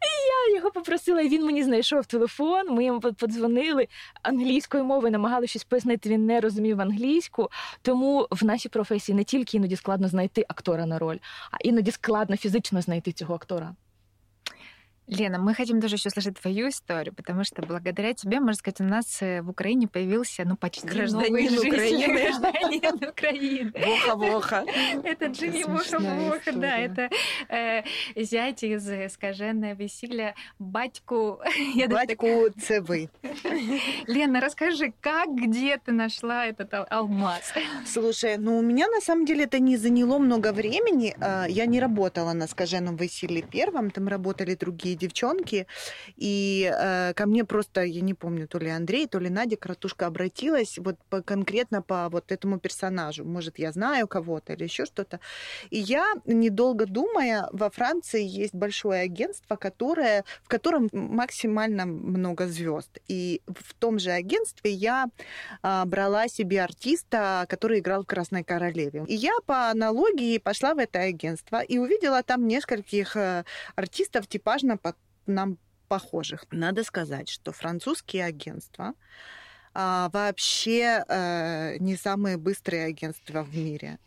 [0.56, 3.88] Його попросила, і він мені знайшов телефон ми йому подзвонили
[4.24, 6.10] англійською мовою, намагалися щось пояснити.
[6.10, 7.50] Він не розумів англійську.
[7.82, 11.18] Тому в нашій професії не тільки іноді складно знайти актора на роль,
[11.52, 13.76] а іноді складно фізично знайти цього актора.
[15.12, 18.86] Лена, мы хотим тоже еще слышать твою историю, потому что благодаря тебе, можно сказать, у
[18.86, 22.14] нас э, в Украине появился, ну, почти гражданин Украины.
[22.24, 23.74] Гражданин Украины.
[23.76, 24.64] Воха-воха.
[25.04, 27.10] Это Джимми Воха-воха, да, это
[27.50, 27.84] э,
[28.16, 31.42] зять из «Скаженное веселье», батьку...
[31.90, 33.10] Батьку це ви.
[34.08, 37.54] Лена, расскажи, как, где ты нашла этот алмаз?
[37.86, 41.14] Слушай, ну, у меня на самом деле это не заняло много времени.
[41.20, 45.68] А, я не работала на «Скаженном веселье» первом, там работали другие девчонки,
[46.16, 50.06] и э, ко мне просто, я не помню, то ли Андрей, то ли Надя Кратушка
[50.08, 53.26] обратилась вот по, конкретно по вот этому персонажу.
[53.26, 55.20] Может, я знаю кого-то или еще что-то.
[55.70, 63.00] И я, недолго думая, во Франции есть большое агентство, которое, в котором максимально много звезд.
[63.08, 65.08] И в том же агентстве я
[65.64, 69.04] э, брала себе артиста, который играл в «Красной королеве».
[69.08, 73.44] И я по аналогии пошла в это агентство и увидела там нескольких э,
[73.76, 74.91] артистов типажно по
[75.26, 75.58] нам
[75.88, 76.46] похожих.
[76.52, 78.94] Надо сказать, что французские агентства
[79.74, 84.00] а, вообще а, не самые быстрые агентства в мире.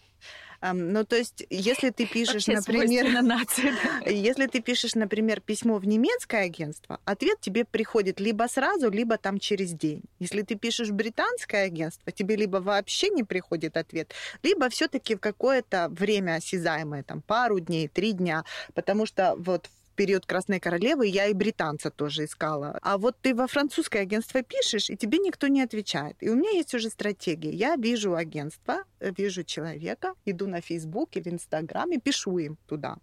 [0.72, 4.10] Ну, то есть, если ты пишешь, Вообще например, на нации, да.
[4.10, 9.38] если ты пишешь, например, письмо в немецкое агентство, ответ тебе приходит либо сразу, либо там
[9.38, 10.02] через день.
[10.20, 15.20] Если ты пишешь в британское агентство, тебе либо вообще не приходит ответ, либо все-таки в
[15.20, 21.06] какое-то время осязаемое, там пару дней, три дня, потому что вот в период Красной Королевы
[21.06, 22.78] я и британца тоже искала.
[22.82, 26.16] А вот ты во французское агентство пишешь, и тебе никто не отвечает.
[26.20, 27.50] И у меня есть уже стратегия.
[27.50, 32.96] Я вижу агентство, э, вижу человека, иду на Facebook или Инстаграм и пишу им туда.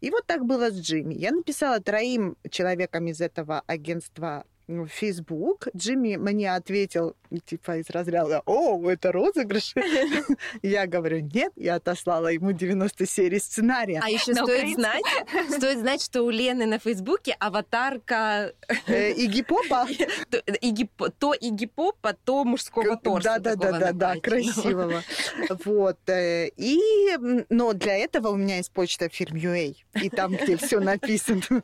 [0.00, 1.14] И вот так было с Джимми.
[1.14, 5.68] Я написала троим человекам из этого агентства в Facebook.
[5.76, 9.74] Джимми мне ответил, типа, из разряда, о, это розыгрыш.
[10.62, 14.00] Я говорю, нет, я отослала ему 90 серий сценария.
[14.02, 15.04] А еще стоит знать,
[15.50, 18.52] стоит знать, что у Лены на Фейсбуке аватарка...
[18.86, 19.86] Э, Игги Попа.
[21.18, 23.38] То Игги Попа, то мужского торса.
[23.38, 25.02] Да-да-да, красивого.
[25.64, 25.98] Вот.
[26.08, 27.16] Э, и,
[27.48, 31.62] но для этого у меня есть почта фирм UA, и там, где все написано.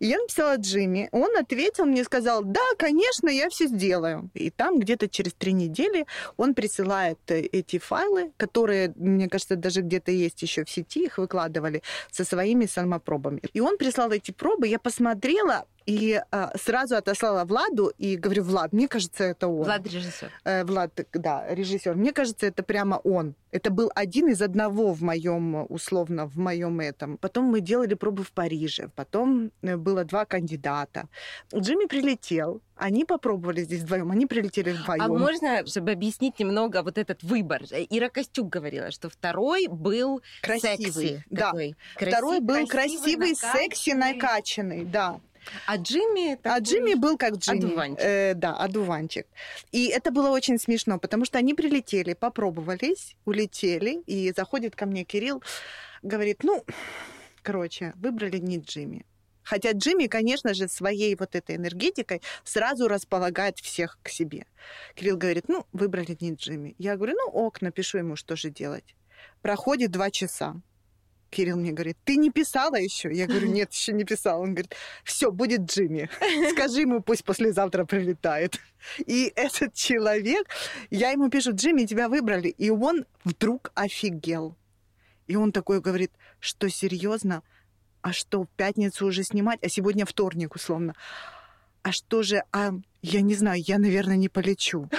[0.00, 4.30] Я написала Джимми, он ответил мне, сказал, сказал, да, конечно, я все сделаю.
[4.34, 6.06] И там где-то через три недели
[6.36, 11.18] он присылает э, эти файлы, которые, мне кажется, даже где-то есть еще в сети, их
[11.18, 13.40] выкладывали со своими самопробами.
[13.54, 18.74] И он прислал эти пробы, я посмотрела, и а, сразу отослала Владу и говорю, Влад,
[18.74, 19.64] мне кажется, это он.
[19.64, 20.30] Влад режиссер.
[20.44, 21.94] Э, Влад, да, режиссер.
[21.94, 23.34] Мне кажется, это прямо он.
[23.52, 27.16] Это был один из одного в моем, условно, в моем этом.
[27.16, 28.90] Потом мы делали пробы в Париже.
[28.96, 31.08] Потом э, было два кандидата.
[31.54, 32.60] Джимми прилетел.
[32.76, 35.02] Они попробовали здесь вдвоем, они прилетели вдвоем.
[35.02, 37.62] А можно, чтобы объяснить немного вот этот выбор?
[37.90, 41.24] Ира Костюк говорила, что второй был красивый, секси.
[41.28, 41.46] Да.
[41.46, 41.76] Такой.
[41.96, 45.18] Красив, второй был красивый, красивый секси, накачанный, да.
[45.66, 46.38] А Джимми...
[46.42, 47.66] А Джимми был как Джимми.
[47.66, 48.04] Одуванчик.
[48.04, 49.26] Э, да, одуванчик.
[49.72, 55.04] И это было очень смешно, потому что они прилетели, попробовались, улетели, и заходит ко мне
[55.04, 55.42] Кирилл,
[56.02, 56.64] говорит, ну,
[57.42, 59.04] короче, выбрали не Джимми.
[59.42, 64.44] Хотя Джимми, конечно же, своей вот этой энергетикой сразу располагает всех к себе.
[64.94, 66.74] Кирилл говорит, ну, выбрали не Джимми.
[66.78, 68.94] Я говорю, ну, ок, напишу ему, что же делать.
[69.40, 70.60] Проходит два часа.
[71.30, 73.12] Кирилл мне говорит, ты не писала еще?
[73.12, 74.42] Я говорю, нет, еще не писала.
[74.42, 74.74] Он говорит,
[75.04, 76.08] все, будет Джимми.
[76.52, 78.58] Скажи ему, пусть послезавтра прилетает.
[79.06, 80.46] И этот человек,
[80.90, 82.48] я ему пишу, Джимми, тебя выбрали.
[82.48, 84.56] И он вдруг офигел.
[85.26, 87.42] И он такой говорит, что серьезно?
[88.00, 89.58] А что, в пятницу уже снимать?
[89.62, 90.94] А сегодня вторник, условно.
[91.82, 92.72] А что же, а
[93.02, 94.88] я не знаю, я, наверное, не полечу.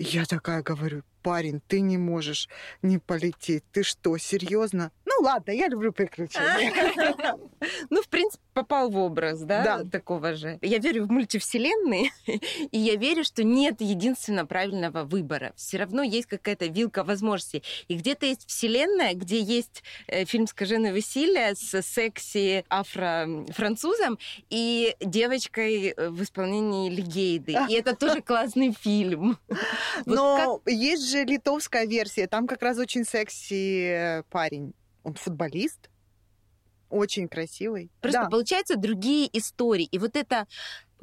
[0.00, 2.48] Я такая говорю, парень, ты не можешь
[2.82, 3.64] не полететь.
[3.72, 4.92] Ты что, серьезно?
[5.18, 7.36] Ну, ладно, я люблю приключения.
[7.90, 10.58] Ну, в принципе, попал в образ, да, такого же.
[10.62, 15.52] Я верю в мультивселенные, и я верю, что нет единственно правильного выбора.
[15.56, 17.64] Все равно есть какая-то вилка возможностей.
[17.88, 24.18] И где-то есть вселенная, где есть э, фильм «Скаженое веселье» с секси афро-французом
[24.50, 27.56] и девочкой э, в исполнении Легейды.
[27.68, 29.38] И это тоже классный фильм.
[30.06, 34.74] Но есть же литовская версия, там как раз очень секси э, парень.
[35.08, 35.88] Он футболист,
[36.90, 37.90] очень красивый.
[38.00, 38.28] Просто Да.
[38.28, 39.84] получаются другие истории.
[39.86, 40.46] И вот это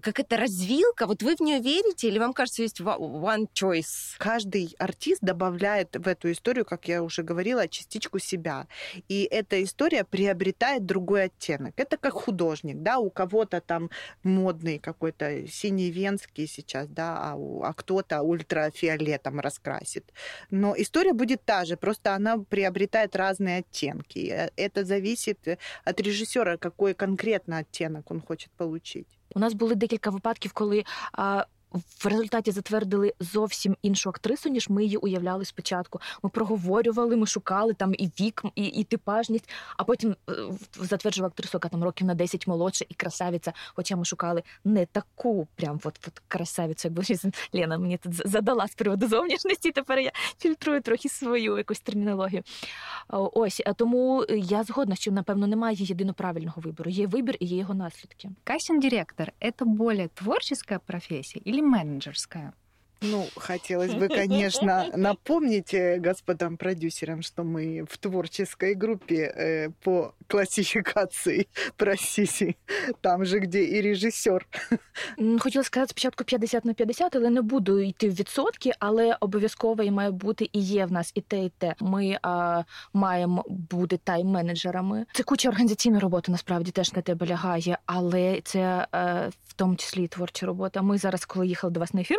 [0.02, 4.16] как это развилка, вот вы в нее верите, или вам кажется, есть one choice?
[4.18, 8.68] Каждый артист добавляет в эту историю, как я уже говорила, частичку себя.
[9.08, 11.74] И эта история приобретает другой оттенок.
[11.78, 13.90] Это как художник, да, у кого-то там
[14.24, 20.12] модный какой-то синий венский сейчас, да, а, у- а кто-то ультрафиолетом раскрасит.
[20.52, 24.30] Но история будет та же, просто она приобретает разные оттенки.
[24.30, 29.08] Э, Это зависит э, от режиссера, какой конкретно оттенок он хочет получить.
[29.36, 34.84] У нас були декілька випадків, коли а, в результаті затвердили зовсім іншу актрису, ніж ми
[34.84, 36.00] її уявляли спочатку.
[36.24, 41.28] Ми проговорювали, ми шукали там і вік, і, і типажність, а потім е, в- затверджували
[41.28, 43.54] актрису, яка там років на 10 молодша і красавиця.
[43.74, 48.76] Хоча ми шукали не таку, прям от, от красавицю, якби Лена мені тут задала з
[48.76, 49.72] приводу зовнішності.
[49.72, 52.44] Тепер я фільтрую трохи свою якусь термінологію.
[53.10, 56.90] Ось а тому я згодна, що напевно немає єдино правильного вибору.
[56.92, 58.30] Є вибір і є його наслідки.
[58.44, 62.54] Кастинг-директор— это более творческая профессия или менеджерская?
[63.05, 70.15] Ну, хотелось бы, конечно, напомнить э, господам продюсерам, что мы в творческой группе э, по
[70.27, 72.59] классификации профессий,
[73.01, 74.47] там же, где и режиссер.
[75.19, 79.83] М, Хотіла сказати спочатку 50 на 50, але не буду йти в відсотки, але обов'язково
[79.83, 81.75] і має бути і є в нас і те, і те.
[81.81, 82.63] Ми а,
[82.93, 85.05] маємо бути тайм-менеджерами.
[85.13, 90.05] Це куча організаційної роботи насправді теж на тебе лягає, але це е, в тому числі
[90.05, 90.83] і творча робота.
[90.83, 92.19] Ми зараз, коли їхали до вас на ефір.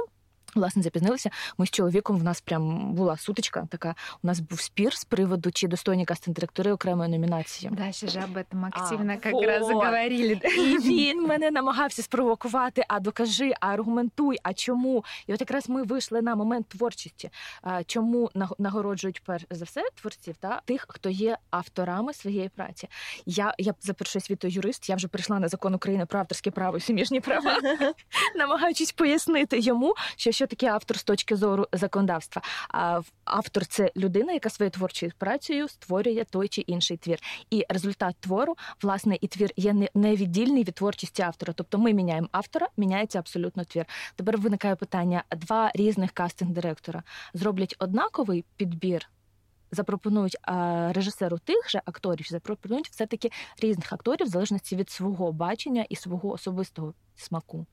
[0.57, 1.31] Власне, запізнилися.
[1.59, 3.67] Ми з чоловіком в нас прям була сутичка.
[3.71, 7.73] Така у нас був спір з приводу, чи достойні кастинг-директори окремої номінації.
[7.73, 9.67] Дася же об этом активно А, вот.
[9.67, 10.41] заговорили.
[10.59, 15.05] І він мене намагався спровокувати, а докажи, а аргументуй, а чому?
[15.27, 17.31] І от якраз ми вийшли на момент творчості.
[17.87, 22.89] Чому наг- нагороджують перш за все творців та тих, хто є авторами своєї праці.
[23.27, 26.77] Я, я за першою світою юрист, я вже прийшла на закон України про авторське право
[26.77, 27.57] і суміжні права,
[28.37, 32.43] намагаючись пояснити йому, що що таке автор з точки зору законодавства.
[33.25, 37.19] Автор це людина, яка своєю творчою працею створює той чи інший твір.
[37.51, 41.53] І результат твору, власне, і твір є не- невіддільний від творчості автора.
[41.57, 43.87] Тобто ми міняємо автора, міняється абсолютно твір.
[44.17, 47.03] Тепер виникає питання: два різних кастинг-директора
[47.35, 49.09] зроблять однаковий підбір.
[49.71, 53.31] Запропонують а, режисеру тих же акторів, запропонують все-таки
[53.63, 57.67] різних акторів в залежності від свого бачення і свого особистого смаку.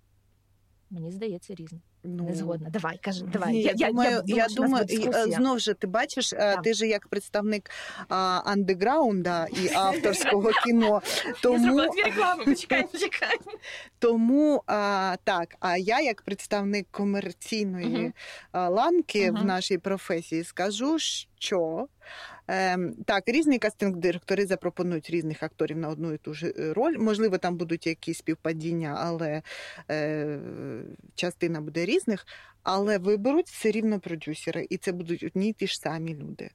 [0.93, 1.81] Мені здається, різні.
[2.03, 2.69] Ну, Не згодна.
[2.69, 3.53] Давай, кажи, давай.
[3.53, 6.61] Ні, я, думаю, я, у думаю, і, е, знов же ти бачиш, е, Так.
[6.61, 7.69] ти же як представник
[8.09, 11.01] а, андеграунда і авторського кіно.
[11.41, 11.77] Тому
[12.45, 13.37] почекай, почекай.
[13.99, 18.13] Тому а, так, а я як представник комерційної
[18.51, 21.87] а, ланки в нашій професії скажу, що
[23.05, 26.97] так, різні кастинг-директори запропонують різних акторів на одну і ту ж е, роль.
[26.97, 29.41] Можливо, там будуть якісь співпадіння, але
[29.91, 30.39] е,
[31.15, 32.25] частина буде різних.
[32.63, 36.49] Але виберуть все рівно продюсери, і це будуть одні й ті ж самі люди.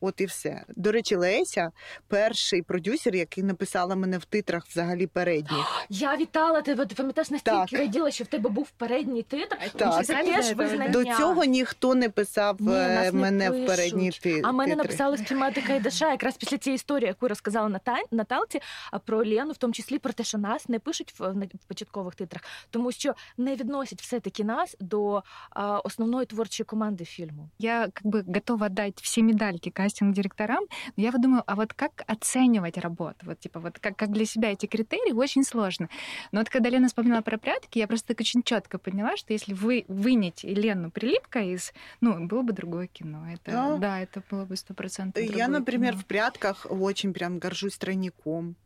[0.00, 0.64] От і все.
[0.76, 1.70] До речі, Леся
[2.08, 5.86] перший продюсер, який написала мене в титрах взагалі передніх.
[5.88, 6.86] Я вітала тебе.
[6.86, 9.56] Ти пам'ятаєш настільки раділа, що в тебе був передній титр.
[9.76, 10.04] Так.
[10.06, 10.88] Це теж визнання.
[10.88, 13.66] До цього ніхто не писав Ні, е, нас не мене в пишуть.
[13.66, 14.40] передні ти.
[14.44, 18.60] А мене написали з кліматика і Даша якраз після цієї історії, яку розказала Ната- Наталці,
[18.90, 21.64] а про Лену, в тому числі про те, що нас не пишуть в, на- в
[21.68, 27.48] початкових титрах, тому що не відносять все-таки нас до а, основної творчої команди фільму.
[27.58, 30.64] Я как бы готова дать все медальки кастинг-директорам,
[30.96, 33.16] но я вот думаю, а вот как оценивать работу?
[33.26, 35.88] Вот типа вот как, как для себя эти критерии очень сложно.
[36.32, 39.52] Но вот когда Лена вспомнила про прятки, я просто так очень четко поняла, что если
[39.54, 43.26] вы вынете Лену Прилипко из, ну, было бы другое кино.
[43.32, 43.76] Это, Да.
[43.76, 46.02] да, это было бы стопроцентно Я, другое например, кино.
[46.02, 48.56] в прятках очень прям горжусь тройником,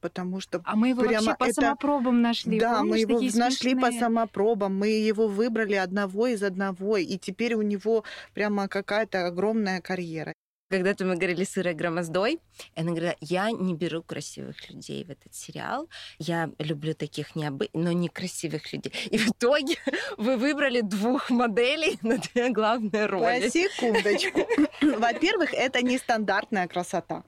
[0.00, 2.58] потому что А мы его прямо вообще по это- самопробам нашли.
[2.60, 4.00] Да, Помнишь, мы его нашли по смешные?
[4.00, 8.04] самопробам, мы его выбрали одного из одного, и теперь у него
[8.34, 10.32] прямо какая-то огромная карьера.
[10.68, 12.40] Когда-то мы говорили с Ирой Громоздой,
[12.74, 15.88] и она говорила, я не беру красивых людей в этот сериал,
[16.18, 17.70] я люблю таких необы...
[17.72, 18.92] но некрасивых людей.
[19.10, 19.76] И в итоге
[20.18, 23.44] вы выбрали двух моделей на две главные роли.
[23.44, 24.46] По секундочку.
[24.98, 27.24] Во-первых, это нестандартная красота.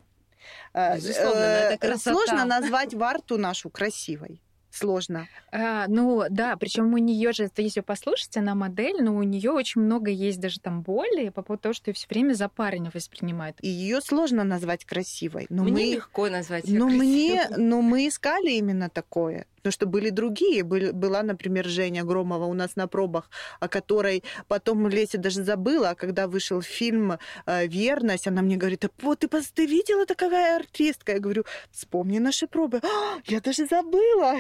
[0.75, 2.17] Э, Безусловно, но э, это красота.
[2.17, 4.43] Сложно назвать Варту нашу красивой.
[4.71, 5.29] Сложно.
[5.53, 9.81] А, ну да, причем у нее же, если послушать, она модель, но у нее очень
[9.81, 13.57] много есть даже там боли по поводу того, что ее все время за парня воспринимают.
[13.61, 15.47] И ее сложно назвать красивой.
[15.49, 17.65] Но Мне мы, легко назвать её но мне, красивой.
[17.65, 19.47] но мы искали именно такое.
[19.57, 20.63] Потому что были другие.
[20.63, 23.29] Были- была, например, Женя Громова у нас на пробах,
[23.61, 28.87] о которой потом Леся даже забыла, а когда вышел фильм э, «Верность», она мне говорит,
[28.87, 31.13] «А вот ты, ты видела такая артистка?
[31.13, 32.81] Я говорю, вспомни наши пробы.
[32.83, 34.37] «А, я даже забыла.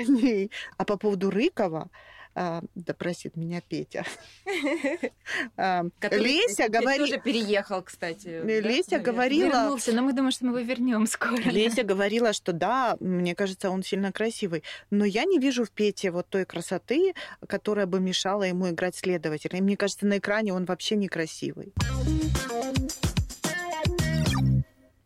[0.77, 1.91] А по поводу Рыкова,
[2.35, 4.05] а, да простит меня Петя.
[5.57, 6.99] А, Леся говорит...
[6.99, 8.43] тоже переехал, кстати.
[8.61, 9.49] Леся говорила...
[9.49, 11.37] Вернулся, но мы думаем, что мы его вернем скоро.
[11.37, 14.63] Леся говорила, что да, мне кажется, он сильно красивый.
[14.91, 17.15] Но я не вижу в Пете вот той красоты,
[17.47, 19.59] которая бы мешала ему играть следователя.
[19.59, 21.73] И мне кажется, на экране он вообще некрасивый.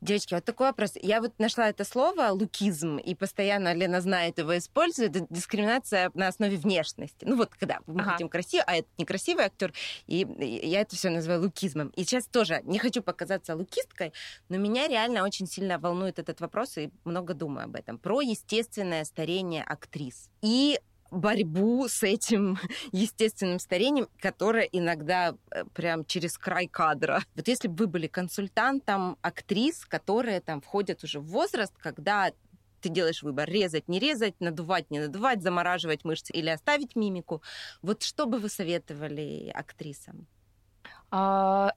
[0.05, 0.93] Девочки, вот такой вопрос.
[1.01, 5.17] Я вот нашла это слово лукизм, и постоянно Лена знает его использует.
[5.17, 7.25] Это дискриминация на основе внешности.
[7.25, 8.11] Ну вот когда мы Ага.
[8.13, 9.73] хотим красивый, а это некрасивый актер,
[10.07, 11.89] и и я это все называю лукизмом.
[11.97, 14.13] И сейчас тоже не хочу показаться лукисткой,
[14.51, 17.97] но меня реально очень сильно волнует этот вопрос, и много думаю об этом.
[17.99, 20.29] Про естественное старение актрис.
[20.43, 20.79] И
[21.15, 22.59] борьбу с этим
[22.93, 27.23] естественным старением, которое иногда э, прям через край кадра.
[27.35, 32.33] Вот если бы вы были консультантом актрис, которые там входят уже в возраст, когда
[32.81, 37.43] ты делаешь выбор резать, не резать, надувать, не надувать, замораживать мышцы или оставить мимику.
[37.83, 40.27] Вот что бы вы советовали актрисам?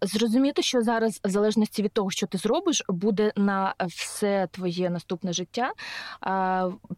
[0.01, 5.33] Зрозуміти, що зараз, в залежності від того, що ти зробиш, буде на все твоє наступне
[5.33, 5.73] життя.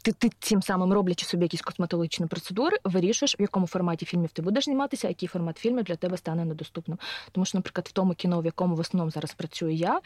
[0.01, 4.41] Ти, ти цим самим роблячи собі якісь косметологічні процедури, вирішуєш, в якому форматі фільмів ти
[4.41, 6.97] будеш зніматися, який формат фільмів для тебе стане недоступним.
[7.31, 10.01] Тому що, наприклад, в тому кіно, в якому в основному зараз працюю я,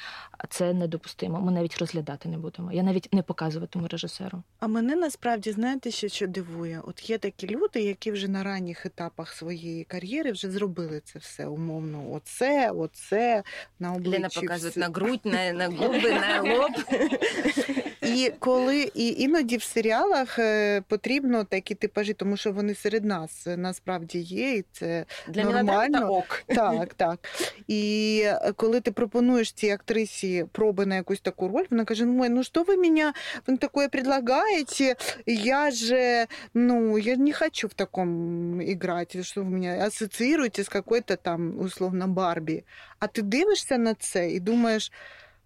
[0.50, 1.42] це недопустимо.
[1.42, 2.72] Ми навіть розглядати не будемо.
[2.72, 4.44] Я навіть не показуватиму режисеру.
[4.60, 6.82] А мене насправді знаєте, ще що дивує?
[6.84, 11.48] От є такі люди, які вже на ранніх етапах своєї кар'єри вже зробили це все
[11.48, 12.14] умовно.
[12.24, 13.44] Оце, оце
[13.80, 14.12] на обличчі.
[14.12, 16.72] Лена показывает на грудь, на, на губы, на лоб.
[18.06, 23.48] І коли і іноді в серіалах е, потрібно такі типажі, тому що вони серед нас
[23.48, 25.98] е, насправді є, і це Для Нормально.
[26.00, 26.44] это ок.
[26.48, 27.20] так, так.
[27.68, 32.30] І е, коли ти пропонуєш цій актрисі проби на якусь таку роль, вона каже: ну,
[32.30, 33.14] ну що ви мене
[33.48, 34.96] ви таке предлагаєте?
[35.26, 41.16] Я же, ну, я не хочу в таком играть, что вы меня ассоциируете с какой-то
[41.16, 42.64] там, условно, Барбі.
[43.00, 44.92] А ти дивишся на це і думаєш,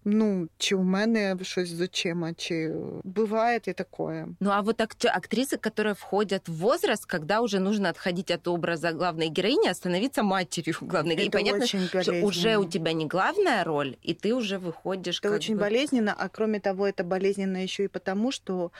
[0.04, 2.72] ну, чи у мене щось з очима, чи
[3.04, 4.26] буває і таке.
[4.40, 8.90] Ну а вот акт- актрисы, которые входят в возраст, когда уже нужно отходить от образа
[8.92, 11.28] главной героини, а становиться матерью главной героини.
[11.28, 12.60] Это Понятно, очень что уже болезненно.
[12.60, 16.60] у тебя не главная роль, и ты уже выходишь Это очень бы- болезненно, а кроме
[16.60, 18.70] того, это болезненно еще и потому, что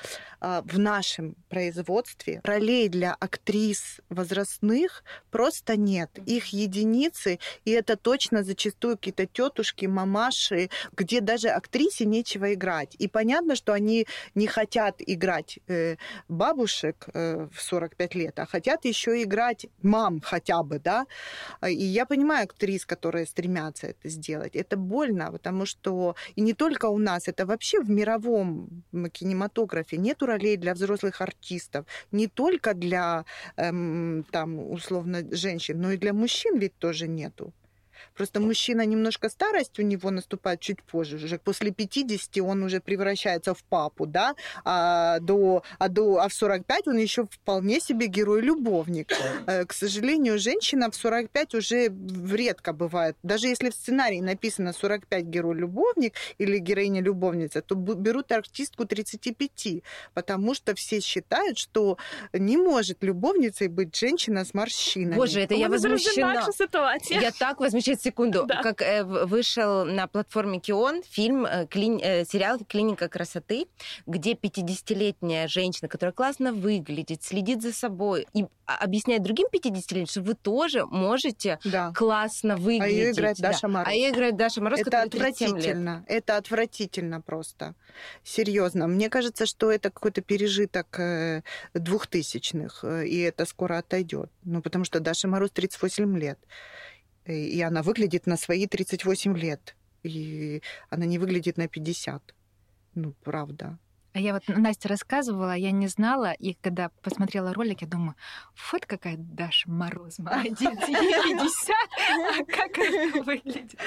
[0.41, 6.11] а, в нашем производстве ролей для актрис возрастных просто нет.
[6.27, 12.95] Их единицы, и это точно зачастую какие-то тетушки, мамаши, где даже актрисе нечего играть.
[12.99, 15.97] И понятно, что они не хотят играть э,
[16.29, 21.07] бабушек э, в 45 лет, а хотят еще играть мам хотя бы, да.
[21.61, 24.57] А, И я понимаю актрис, которые стремятся это сделать.
[24.57, 30.27] Это больно, потому что и не только у нас, это вообще в мировом кинематографе нету
[30.27, 33.25] ролей для взрослых артистов, не только для
[33.57, 37.53] эм, там условно женщин, но и для мужчин ведь тоже нету.
[38.15, 43.55] Просто мужчина немножко старость у него наступает чуть позже, уже после 50 он уже превращается
[43.55, 44.35] в папу, да,
[44.65, 49.13] а, до, а, до, а в 45 он еще вполне себе герой-любовник.
[49.47, 51.93] Э, К сожалению, женщина в 45 уже
[52.33, 53.17] редко бывает.
[53.23, 59.83] Даже если в сценарии написано 45 герой-любовник или героиня-любовница, то берут артистку 35,
[60.15, 61.99] потому что все считают, что
[62.33, 65.17] не может любовницей быть женщина с морщинами.
[65.17, 66.47] Боже, это я возмущена.
[67.11, 68.47] Я так возмущаюсь секунду.
[68.47, 68.63] Да.
[68.63, 73.67] Как э, вышел на платформе Кион фильм, э, клини- э, сериал «Клиника красоты»,
[74.07, 80.21] где 50-летняя женщина, которая классно выглядит, следит за собой и а- объясняет другим 50-летним, что
[80.23, 81.93] вы тоже можете Да.
[81.95, 82.83] классно выглядеть.
[82.83, 83.53] А ее играет Да.
[83.53, 83.89] Даша Мороз.
[83.89, 85.55] А ее играет Даша Мороз, это которой 37 лет.
[85.57, 86.05] отвратительно.
[86.07, 87.75] Это отвратительно просто.
[88.25, 88.87] Серьезно.
[88.87, 91.43] Мне кажется, что это какой-то пережиток э,
[91.75, 94.31] двухтысячных, э, и это скоро отойдет.
[94.45, 96.39] Ну, потому что Даша Мороз 38 лет.
[97.29, 99.77] И она выглядит на свои 38 лет.
[100.03, 102.35] И она не выглядит на 50.
[102.95, 103.79] Ну, правда.
[104.19, 108.17] А я вот Настя рассказывала, я не знала, и когда посмотрела ролик, я думаю,
[108.73, 111.77] вот какая Даша Мороз, молодец, ей 50,
[112.11, 113.79] а как она выглядит.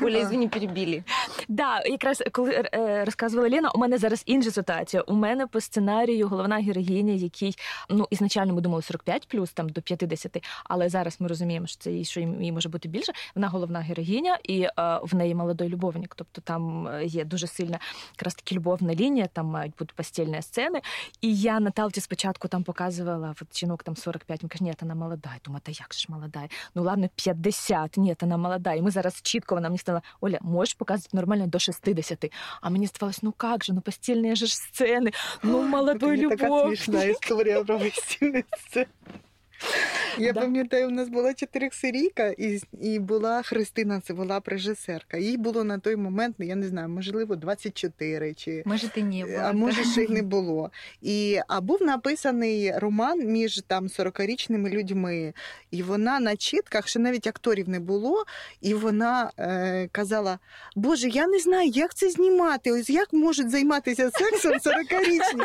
[0.00, 1.04] Оля, извини, перебили.
[1.48, 5.02] Да, якраз коли е, розказувала Лена, у мене зараз інша ситуація.
[5.02, 7.56] У мене по сценарію головна героїня, який
[7.90, 12.04] ну ізначально ми думали 45 плюс там до 50, але зараз ми розуміємо, що це
[12.04, 13.12] що їй може бути більше.
[13.34, 16.14] Вона головна героїня, і е, в неї молодой любовник.
[16.14, 17.78] Тобто там е, є дуже сильна
[18.12, 20.80] якраз таки любовна лінія, там мають бути постільні сцени.
[21.20, 25.30] І я Наталці спочатку там показувала от жінок там 45, Він каже, ні, вона молода.
[25.34, 26.48] Я думаю, та як ж молода?
[26.74, 28.72] Ну ладно, 50, ні, вона молода.
[28.72, 32.32] І ми зараз чітко вона мені сказала, Оля, можеш показувати нормально до 60.
[32.60, 35.10] А мені здавалось, ну як же, ну постільні же сцени,
[35.42, 36.38] ну молодої любов.
[36.38, 38.86] Така смішна історія про постільні сцени.
[40.18, 40.40] Я да.
[40.40, 45.16] пам'ятаю, у нас була чотирьохсерійка, і і була Христина, це була режисерка.
[45.16, 49.38] Їй було на той момент, я не знаю, можливо, 24 чи може ти не було,
[49.38, 50.70] а може ще й не було.
[51.02, 55.32] І а був написаний роман між там 40-річними людьми,
[55.70, 58.24] і вона на чітках, що навіть акторів не було,
[58.60, 60.38] і вона е, казала:
[60.76, 62.72] Боже, я не знаю, як це знімати.
[62.72, 65.40] Ось як можуть займатися сексом 40-річні.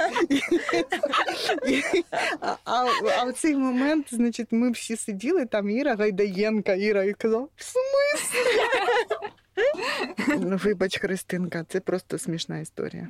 [2.39, 2.85] А, а,
[3.19, 7.64] а в цей момент, значить ми всі сиділи, там Іра Гайдаєнка, Іра і казала, в
[7.64, 8.40] смислі?
[10.40, 13.08] ну, Вибач, Христинка, це просто смішна історія.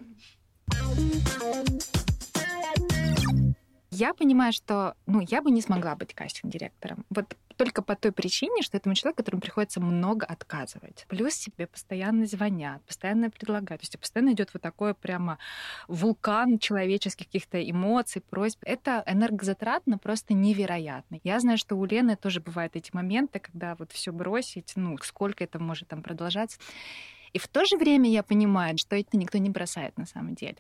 [3.96, 7.06] Я понимаю, что ну, я бы не смогла быть кастинг-директором.
[7.10, 11.06] Вот только по той причине, что этому человеку, которому приходится много отказывать.
[11.08, 13.82] Плюс тебе постоянно звонят, постоянно предлагают.
[13.82, 15.38] То есть постоянно идет вот такой прямо
[15.88, 18.60] вулкан человеческих каких-то эмоций, просьб.
[18.64, 21.20] Это энергозатратно просто невероятно.
[21.24, 25.44] Я знаю, что у Лены тоже бывают эти моменты, когда вот все бросить, ну, сколько
[25.44, 26.60] это может там продолжаться.
[27.36, 30.56] И в то же время я понимаю, что это никто не бросает на самом деле.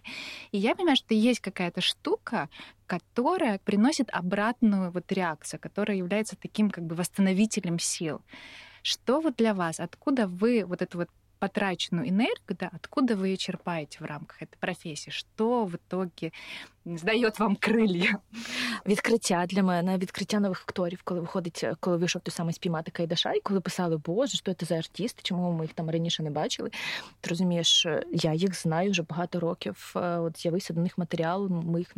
[0.51, 2.49] И я понимаю, что есть какая-то штука,
[2.85, 8.21] которая приносит обратную вот реакцию, которая является таким как бы восстановителем сил.
[8.83, 11.09] Что вот для вас, откуда вы вот эту вот
[11.39, 15.11] потраченную энергию, да, откуда вы ее черпаете в рамках этой профессии?
[15.11, 16.33] Что в итоге
[16.85, 18.17] здає вам крилля.
[18.85, 23.39] Відкриття для мене, відкриття нових акторів, коли виходить, коли вийшов той самий спіймати Кайдаша, і
[23.39, 26.69] коли писали, Боже, що це за артисти, чому ми їх там раніше не бачили.
[27.21, 29.93] Ти розумієш, я їх знаю вже багато років.
[29.95, 31.49] Е, от з'явився до них матеріал.
[31.49, 31.95] Ми їх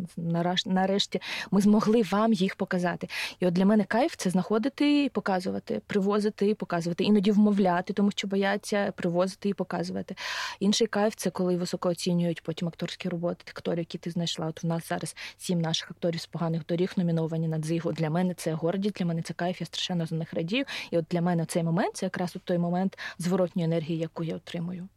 [0.66, 1.22] нарешті
[1.52, 3.10] ми змогли вам їх показати.
[3.40, 8.12] І от для мене кайф це знаходити і показувати, привозити і показувати, іноді вмовляти, тому
[8.12, 10.16] що бояться привозити і показувати.
[10.60, 14.48] Інший кайф це коли високо оцінюють потім акторські роботи, акторів, які ти знайшла.
[14.48, 17.92] От в нас зараз сім наших акторів з поганих доріг номіновані на дзигу.
[17.92, 20.66] Для мене це гордість, для мене це кайф, я страшенно за них радію.
[20.92, 24.36] І от для мене цей момент це якраз от той момент зворотньої енергії, яку я
[24.36, 24.88] отримую.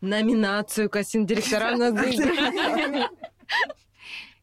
[0.00, 1.90] Номінацію касін директора на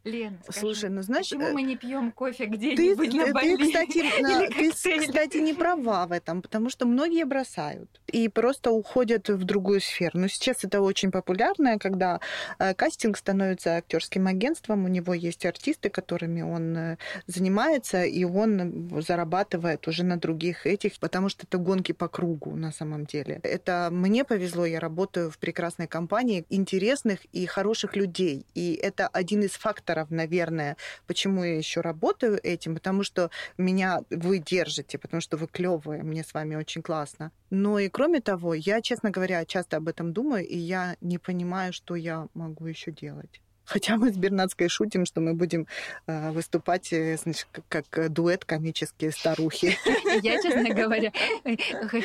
[0.05, 1.29] Лена, скажи, Слушай, ну знаешь...
[1.29, 3.57] Почему мы не пьем кофе где-нибудь ты, на Бали?
[3.57, 4.71] Ты, кстати, на, ты,
[5.07, 10.19] кстати, не права в этом, потому что многие бросают и просто уходят в другую сферу.
[10.19, 12.21] Но сейчас это очень популярно, когда
[12.59, 16.97] э, кастинг становится актерским агентством, у него есть артисты, которыми он э,
[17.27, 22.71] занимается, и он зарабатывает уже на других этих, потому что это гонки по кругу на
[22.71, 23.41] самом деле.
[23.43, 29.43] Это мне повезло, я работаю в прекрасной компании интересных и хороших людей, и это один
[29.43, 30.77] из факторов факторов, наверное,
[31.07, 36.23] почему я еще работаю этим, потому что меня вы держите, потому что вы клевые, мне
[36.23, 37.31] с вами очень классно.
[37.49, 41.73] Но и кроме того, я, честно говоря, часто об этом думаю, и я не понимаю,
[41.73, 43.41] что я могу еще делать.
[43.69, 45.67] Хотя мы с Бернацкой шутим, что мы будем
[46.07, 49.77] э, выступать э, значит, как, как дуэт комические старухи.
[50.23, 51.11] Я, честно говоря,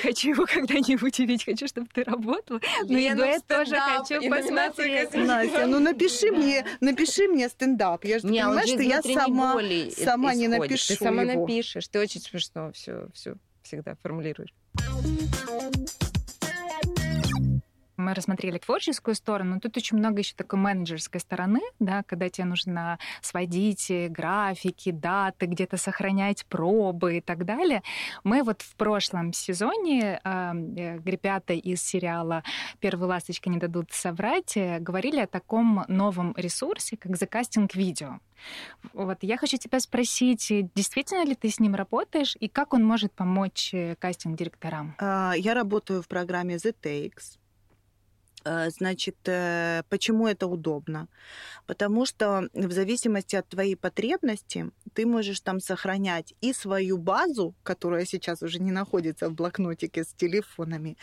[0.02, 2.60] хочу его когда-нибудь увидеть, хочу, чтобы ты работала.
[2.86, 5.14] Но я дуэт тоже хочу посмотреть.
[5.14, 8.04] Настя, ну напиши мне, напиши мне стендап.
[8.04, 9.58] Я же понимаю, что я сама,
[9.96, 14.52] сама не напишу Ты сама напишешь, ты очень смешно все, все всегда формулируешь.
[18.04, 22.98] Мы рассмотрели творческую сторону, тут очень много еще такой менеджерской стороны, да, когда тебе нужно
[23.22, 27.82] сводить графики, даты, где-то сохранять пробы и так далее.
[28.22, 30.52] Мы вот в прошлом сезоне э,
[31.06, 32.44] ребята из сериала
[32.78, 38.18] «Первые ласточки не дадут соврать» говорили о таком новом ресурсе, как закастинг видео.
[38.92, 43.12] Вот я хочу тебя спросить, действительно ли ты с ним работаешь и как он может
[43.12, 44.94] помочь э, кастинг-директорам?
[45.00, 47.38] Я работаю в программе The Takes.
[48.44, 51.08] Э, значит, э, почему это удобно?
[51.66, 58.04] Потому что в зависимости от твоей потребности ты можешь там сохранять и свою базу, которая
[58.04, 60.96] сейчас уже не находится в блокнотике с телефонами,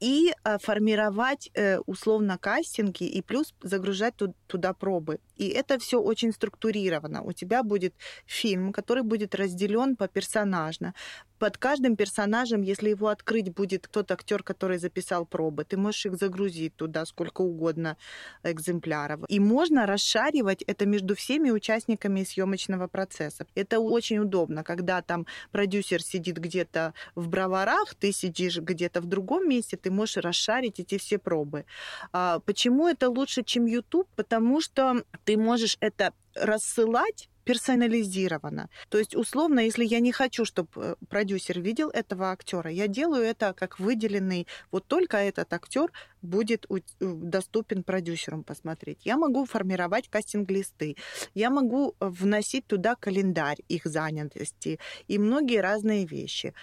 [0.00, 1.50] и э, формировать
[1.86, 4.14] условно кастинги и плюс загружать
[4.46, 5.18] туда пробы.
[5.38, 7.22] И это все очень структурировано.
[7.22, 7.94] У тебя будет
[8.26, 10.94] фильм, который будет разделен по персонажно
[11.38, 16.16] под каждым персонажем, если его открыть будет тот актер, который записал пробы, ты можешь их
[16.16, 17.96] загрузить туда сколько угодно
[18.42, 19.20] экземпляров.
[19.28, 23.46] И можно расшаривать это между всеми участниками съемочного процесса.
[23.54, 29.48] Это очень удобно, когда там продюсер сидит где-то в броварах, ты сидишь где-то в другом
[29.48, 31.64] месте, ты можешь расшарить эти все пробы.
[32.12, 34.08] А почему это лучше, чем YouTube?
[34.16, 38.70] Потому что ты можешь это рассылать персонализировано.
[38.88, 43.24] То есть, условно, если я не хочу, чтобы э, продюсер видел этого актера, я делаю
[43.24, 49.04] это как выделенный, вот только этот актер будет э, доступен продюсерам посмотреть.
[49.04, 50.96] Я могу формировать кастинг-листы,
[51.34, 54.78] я могу э, вносить туда календарь их занятости
[55.08, 56.54] и многие разные вещи.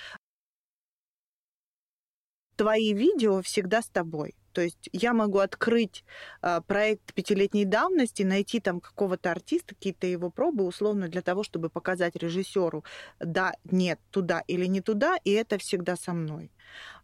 [2.55, 4.33] Твои видео всегда с тобой.
[4.55, 6.05] То есть я могу открыть
[6.41, 11.69] э, проект пятилетней давности, найти там какого-то артиста, какие-то его пробы, условно, для того, чтобы
[11.69, 12.85] показать режиссеру,
[13.19, 16.51] да, нет, туда или не туда, и это всегда со мной.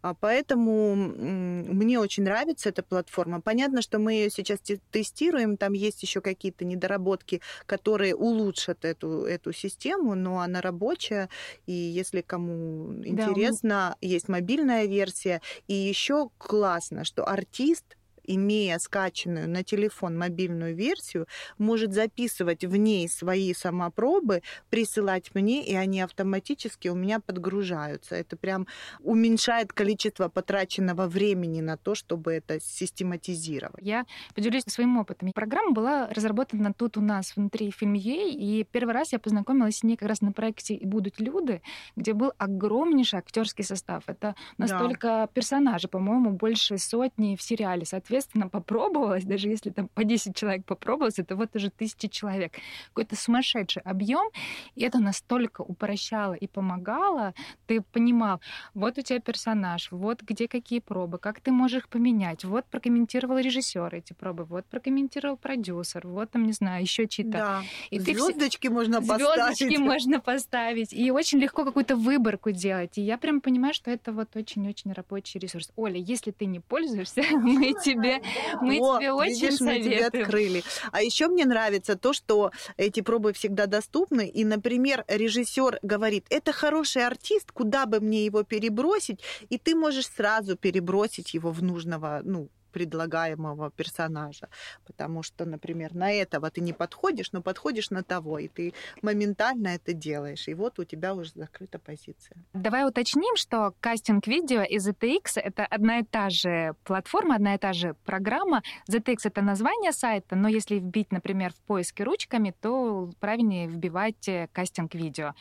[0.02, 3.40] А поэтому мне очень нравится эта платформа.
[3.42, 4.60] Понятно, что мы ее сейчас
[4.92, 11.30] тестируем, там есть еще какие-то недоработки, которые улучшат эту, эту систему, но она рабочая,
[11.68, 13.98] и если кому интересно, да.
[14.02, 15.42] есть мобильная версия.
[15.68, 17.98] И еще классно, что артист
[18.36, 21.28] имея скачанную на телефон мобильную версию,
[21.58, 28.16] может записывать в ней свои самопробы, присылать мне, и они автоматически у меня подгружаются.
[28.16, 28.68] Это прям
[29.00, 33.84] уменьшает количество потраченного времени на то, чтобы это систематизировать.
[33.84, 34.06] Я
[34.36, 35.32] поделюсь своим опытом.
[35.34, 39.98] Программа была разработана тут у нас внутри Фильм.ua, и первый раз я познакомилась с ней
[39.98, 41.62] как раз на проекте «И будут люди»,
[41.96, 44.04] где был огромнейший актерский состав.
[44.08, 45.28] Это настолько да.
[45.28, 47.86] персонажи, по-моему, больше сотни в сериале.
[47.86, 52.54] Соответственно, соответственно, попробовалось, даже если там по 10 человек попробовалось, это вот уже тысячи человек.
[52.88, 54.30] Какой-то сумасшедший объем,
[54.76, 57.34] и это настолько упрощало и помогало.
[57.68, 58.40] Ты понимал,
[58.74, 63.40] вот у тебя персонаж, вот где какие пробы, как ты можешь их поменять, вот прокомментировал
[63.40, 67.32] режиссер эти пробы, вот прокомментировал продюсер, вот там, не знаю, еще чьи-то.
[67.32, 67.62] Да.
[67.90, 68.74] И звездочки ты...
[68.74, 69.58] можно поставить.
[69.58, 70.94] Звездочки можно поставить.
[70.94, 72.98] И очень легко какую-то выборку делать.
[72.98, 75.72] И я прям понимаю, что это вот очень-очень рабочий ресурс.
[75.76, 78.22] Оля, если ты не пользуешься, мы тебе тебе,
[78.62, 79.86] мы О, тебе очень видишь, советуем.
[79.86, 80.64] Мы тебе открыли.
[80.92, 84.28] А еще мне нравится то, что эти пробы всегда доступны.
[84.28, 90.08] И, например, режиссер говорит, это хороший артист, куда бы мне его перебросить, и ты можешь
[90.08, 94.50] сразу перебросить его в нужного, ну, предлагаемого персонажа.
[94.86, 99.70] Потому что, например, на этого ты не подходишь, но подходишь на того, и ты моментально
[99.70, 100.48] это делаешь.
[100.48, 102.38] И вот у тебя уже закрыта позиция.
[102.54, 107.74] Давай уточним, что кастинг-видео и ZTX— это одна и та же платформа, одна и та
[107.74, 108.62] же программа.
[108.90, 114.48] ZTX— это название сайта, но если вбить, например, в поиске ручками, то правильнее вбивать э,
[114.52, 115.34] кастинг-видео.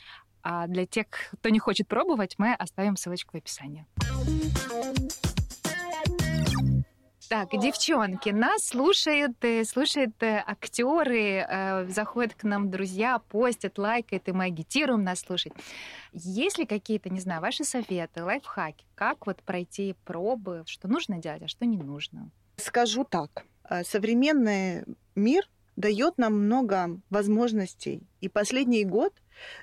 [0.43, 3.87] А для тех, кто не хочет пробовать, мы оставим ссылочку в описании.
[7.31, 14.29] Так, девчонки, нас слушают, э, слушают э, актеры, э, заходят к нам друзья, постят, лайкают,
[14.29, 15.53] и мы агитируем нас слушать.
[16.13, 21.43] Есть ли какие-то, не знаю, ваши советы, лайфхаки, как вот пройти пробы, что нужно делать,
[21.43, 22.33] а что не нужно?
[22.57, 23.45] Скажу так.
[23.85, 24.85] Современный
[25.15, 28.03] мир дает нам много возможностей.
[28.21, 29.15] И последний год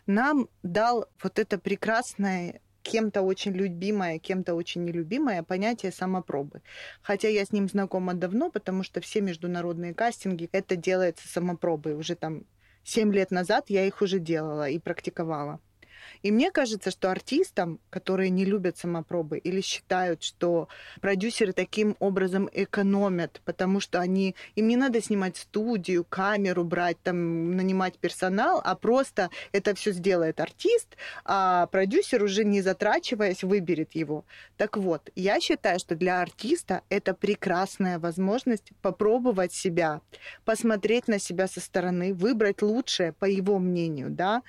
[0.05, 6.61] нам дал вот это прекрасное кем-то очень любимое, кем-то очень нелюбимое понятие самопробы.
[7.01, 11.95] Хотя я с ним знакома давно, потому что все международные кастинги, это делается самопробой.
[11.95, 12.45] Уже там
[12.83, 15.59] 7 лет назад я их уже делала и практиковала.
[16.23, 20.67] И мне кажется, что артистам, которые не любят самопробы или считают, что
[21.01, 27.55] продюсеры таким образом экономят, потому что они, им не надо снимать студию, камеру брать, там,
[27.55, 34.25] нанимать персонал, а просто это все сделает артист, а продюсер уже не затрачиваясь выберет его.
[34.57, 40.01] Так вот, я считаю, что для артиста это прекрасная возможность попробовать себя,
[40.45, 44.43] посмотреть на себя со стороны, выбрать лучшее, по его мнению, да,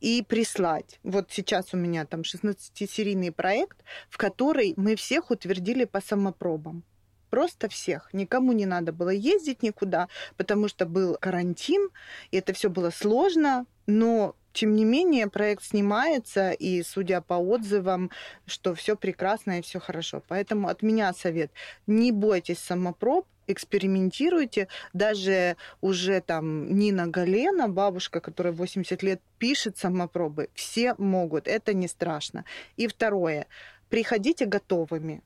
[0.00, 0.98] и прислать.
[1.02, 6.84] Вот сейчас у меня там 16-серийный проект, в который мы всех утвердили по самопробам.
[7.30, 8.08] Просто всех.
[8.14, 11.90] Никому не надо было ездить никуда, потому что был карантин,
[12.30, 18.10] и это все было сложно, но тем не менее, проект снимается, и судя по отзывам,
[18.46, 20.22] что все прекрасно и все хорошо.
[20.26, 21.52] Поэтому от меня совет:
[21.86, 24.68] не бойтесь самопроб, экспериментируйте.
[24.92, 31.88] Даже уже там Нина Галена, бабушка, которая 80 лет пишет самопробы, все могут, это не
[31.88, 32.44] страшно.
[32.76, 33.46] И второе,
[33.88, 35.22] приходите готовыми,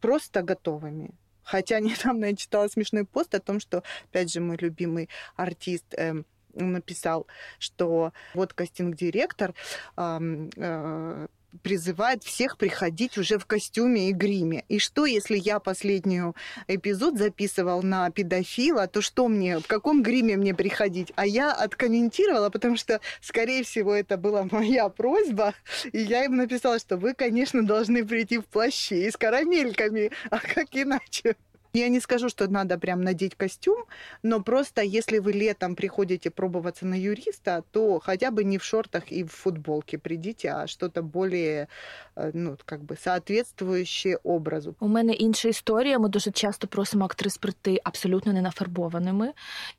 [0.00, 1.10] просто готовыми.
[1.42, 6.22] Хотя недавно я читала смешной пост о том, что, опять же, мой любимый артист э,
[6.54, 7.26] написал,
[7.58, 9.54] что вот кастинг-директор
[9.96, 11.26] э, э,
[11.62, 14.64] призывает всех приходить уже в костюме и гриме.
[14.68, 16.34] И что, если я последнюю
[16.68, 21.12] эпизод записывал на педофила, то что мне, в каком гриме мне приходить?
[21.16, 25.54] А я откомментировала, потому что, скорее всего, это была моя просьба,
[25.92, 30.38] и я им написала, что вы, конечно, должны прийти в плаще и с карамельками, а
[30.38, 31.36] как иначе?
[31.75, 33.83] Я не скажу, что надо прям надеть костюм,
[34.23, 39.11] но просто если вы летом приходите пробоваться на юриста, то хотя бы не в шортах
[39.11, 41.67] и в футболке придите, а что-то более
[42.15, 44.75] э, ну, как би, соответствуюче образу.
[44.79, 45.99] У мене інша історія.
[45.99, 49.33] Ми дуже часто просимо актрис прийти абсолютно не нафарбованими.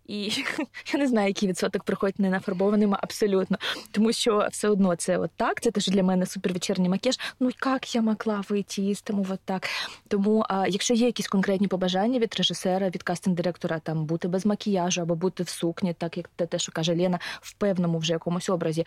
[0.06, 0.32] І
[0.92, 3.58] я не знаю, який відсоток приходять не нафарбованими абсолютно.
[3.90, 5.60] Тому що все одно це от так.
[5.60, 7.18] Це теж для мене супервечірній макіяж.
[7.40, 9.68] Ну як я могла вийти із тому от так.
[10.08, 15.01] Тому, а, якщо є якісь конкретні Побажання від режисера, від кастинг-директора, там бути без макіяжу
[15.01, 18.85] або бути в сукні, так як те, що каже Лена, в певному вже якомусь образі,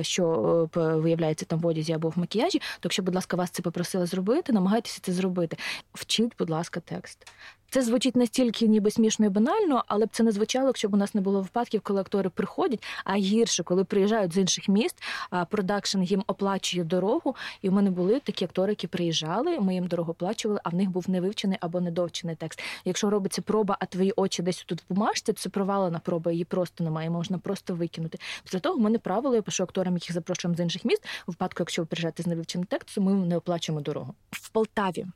[0.00, 4.06] що виявляється там в одязі або в макіяжі, то якщо, будь ласка, вас це попросили
[4.06, 5.56] зробити, намагайтеся це зробити.
[5.94, 7.26] Вчіть, будь ласка, текст.
[7.70, 10.96] Це звучить настільки ніби смішно і банально, але б це не звучало, якщо б у
[10.96, 15.02] нас не було випадків, коли актори приходять, а гірше, коли приїжджають з інших міст,
[15.50, 17.36] продакшн їм оплачує дорогу.
[17.62, 20.90] І в мене були такі актори, які приїжджали, ми їм дорогу оплачували, а в них
[20.90, 22.62] був невивчений або недовчений текст.
[22.84, 26.84] Якщо робиться проба, а твої очі десь тут в бумажці, це провалена проба, її просто
[26.84, 28.18] немає, можна просто викинути.
[28.44, 31.04] Після того в мене правило, я пишу акторам, яких запрошуємо з інших міст.
[31.26, 35.06] У випадку, якщо ви приїжджаєте з невивченим текстом, ми не оплачуємо дорогу в Полтаві.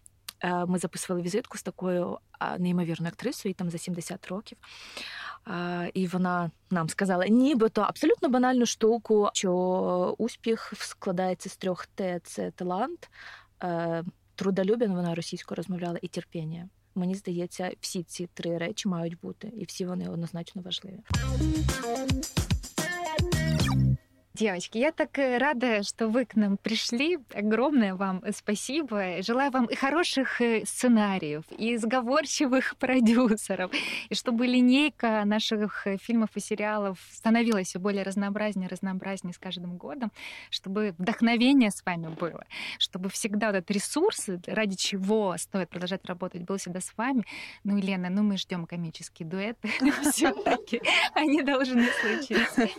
[0.67, 2.19] Ми записували візитку з такою
[2.59, 4.59] неймовірною актрисою, їй там за 70 років.
[5.95, 12.51] І вона нам сказала, нібито абсолютно банальну штуку, що успіх складається з трьох Т: це
[12.51, 13.11] талант,
[14.35, 16.69] трудолюбін, вона російською розмовляла, і терпіння.
[16.95, 21.01] Мені здається, всі ці три речі мають бути, і всі вони однозначно важливі.
[24.35, 27.19] Девочки, я так э, рада, что вы к нам пришли.
[27.35, 29.21] Огромное вам спасибо.
[29.21, 33.71] Желаю вам и хороших э, сценариев, и сговорчивых продюсеров,
[34.09, 39.77] и чтобы линейка наших э, фильмов и сериалов становилась все более разнообразнее, разнообразнее с каждым
[39.77, 40.11] годом,
[40.49, 42.47] чтобы вдохновение с вами было,
[42.79, 47.27] чтобы всегда вот этот ресурс, ради чего стоит продолжать работать, был всегда с вами.
[47.65, 49.59] Ну, Елена, ну мы ждем комический дуэт.
[50.11, 50.81] Все-таки
[51.15, 52.71] они должны случиться.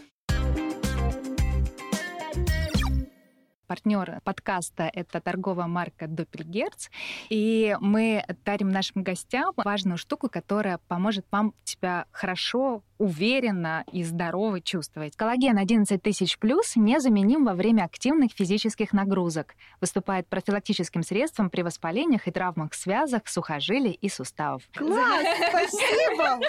[3.73, 6.91] Партнер подкаста— это торговая марка Doppelgerz.
[7.29, 14.61] И мы дарим нашим гостям важную штуку, которая поможет вам себя хорошо, уверенно и здорово
[14.61, 15.15] чувствовать.
[15.15, 19.55] Коллаген 11 тысяч плюс незаменим во время активных физических нагрузок.
[19.81, 24.61] Выступает профилактическим средством при воспалениях и травмах связок, сухожилий и суставов.
[24.75, 25.25] Класс!
[25.49, 26.39] Спасибо!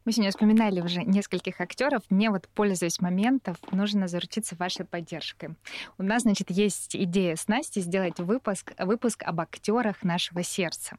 [0.06, 2.04] Мы сегодня вспоминали уже нескольких актеров.
[2.10, 5.56] Мне вот, пользуясь моментом, нужно заручиться вашей поддержкой.
[5.98, 10.96] У нас, значит, есть идея с Настей сделать выпуск, выпуск об актерах нашего сердца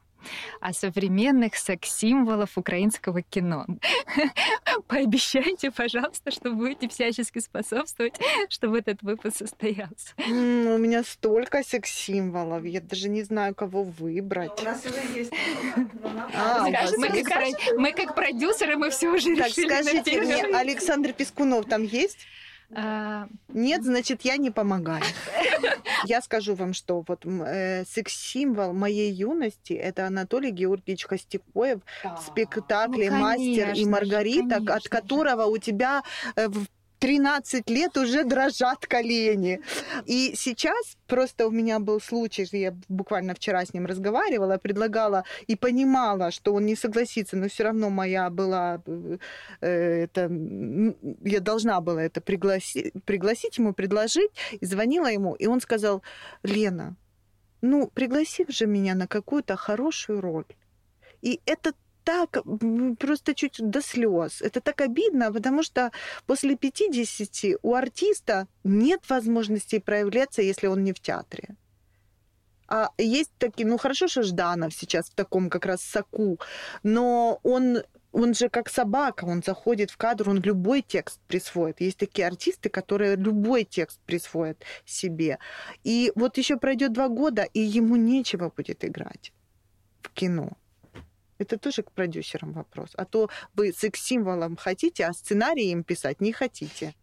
[0.60, 3.66] о современных секс-символов украинского кино.
[4.86, 8.18] Пообещайте, пожалуйста, что будете всячески способствовать,
[8.48, 10.14] чтобы этот выпуск состоялся.
[10.16, 14.60] Mm, у меня столько секс-символов, я даже не знаю, кого выбрать.
[14.60, 15.32] У нас уже есть.
[16.34, 16.68] А,
[16.98, 17.44] мы, как,
[17.76, 19.68] мы как продюсеры, мы все уже так, решили.
[19.68, 22.18] Скажите мне, Александр Пескунов там есть?
[22.74, 23.28] А...
[23.48, 25.02] Нет, значит, я не помогаю.
[26.04, 32.16] Я скажу вам, что вот э, секс-символ моей юности это Анатолий Георгиевич Костякоев да.
[32.16, 36.02] в спектакле ну, «Мастер и Маргарита», конечно, от которого у тебя
[36.36, 36.66] э, в
[36.98, 39.60] 13 лет уже дрожат колени.
[40.06, 45.56] И сейчас просто у меня был случай, я буквально вчера с ним разговаривала, предлагала и
[45.56, 49.18] понимала, что он не согласится, но все равно моя была, э,
[49.60, 50.30] это,
[51.22, 54.30] я должна была это пригласить, пригласить ему, предложить,
[54.60, 56.02] и звонила ему, и он сказал,
[56.42, 56.96] Лена,
[57.60, 60.46] ну, пригласи же меня на какую-то хорошую роль.
[61.22, 61.72] И это
[62.08, 62.38] так
[62.98, 64.42] просто чуть до слез.
[64.42, 65.90] Это так обидно, потому что
[66.26, 71.48] после 50 у артиста нет возможности проявляться, если он не в театре.
[72.66, 76.38] А есть такие, ну хорошо, что Жданов сейчас в таком как раз соку,
[76.82, 77.82] но он
[78.12, 81.82] он же как собака, он заходит в кадр, он любой текст присвоит.
[81.82, 85.38] Есть такие артисты, которые любой текст присвоят себе.
[85.84, 89.32] И вот еще пройдет два года, и ему нечего будет играть
[90.00, 90.56] в кино.
[91.38, 92.90] Это тоже к продюсерам вопрос.
[92.94, 96.94] А то вы секс-символом хотите, а сценарии им писать не хотите.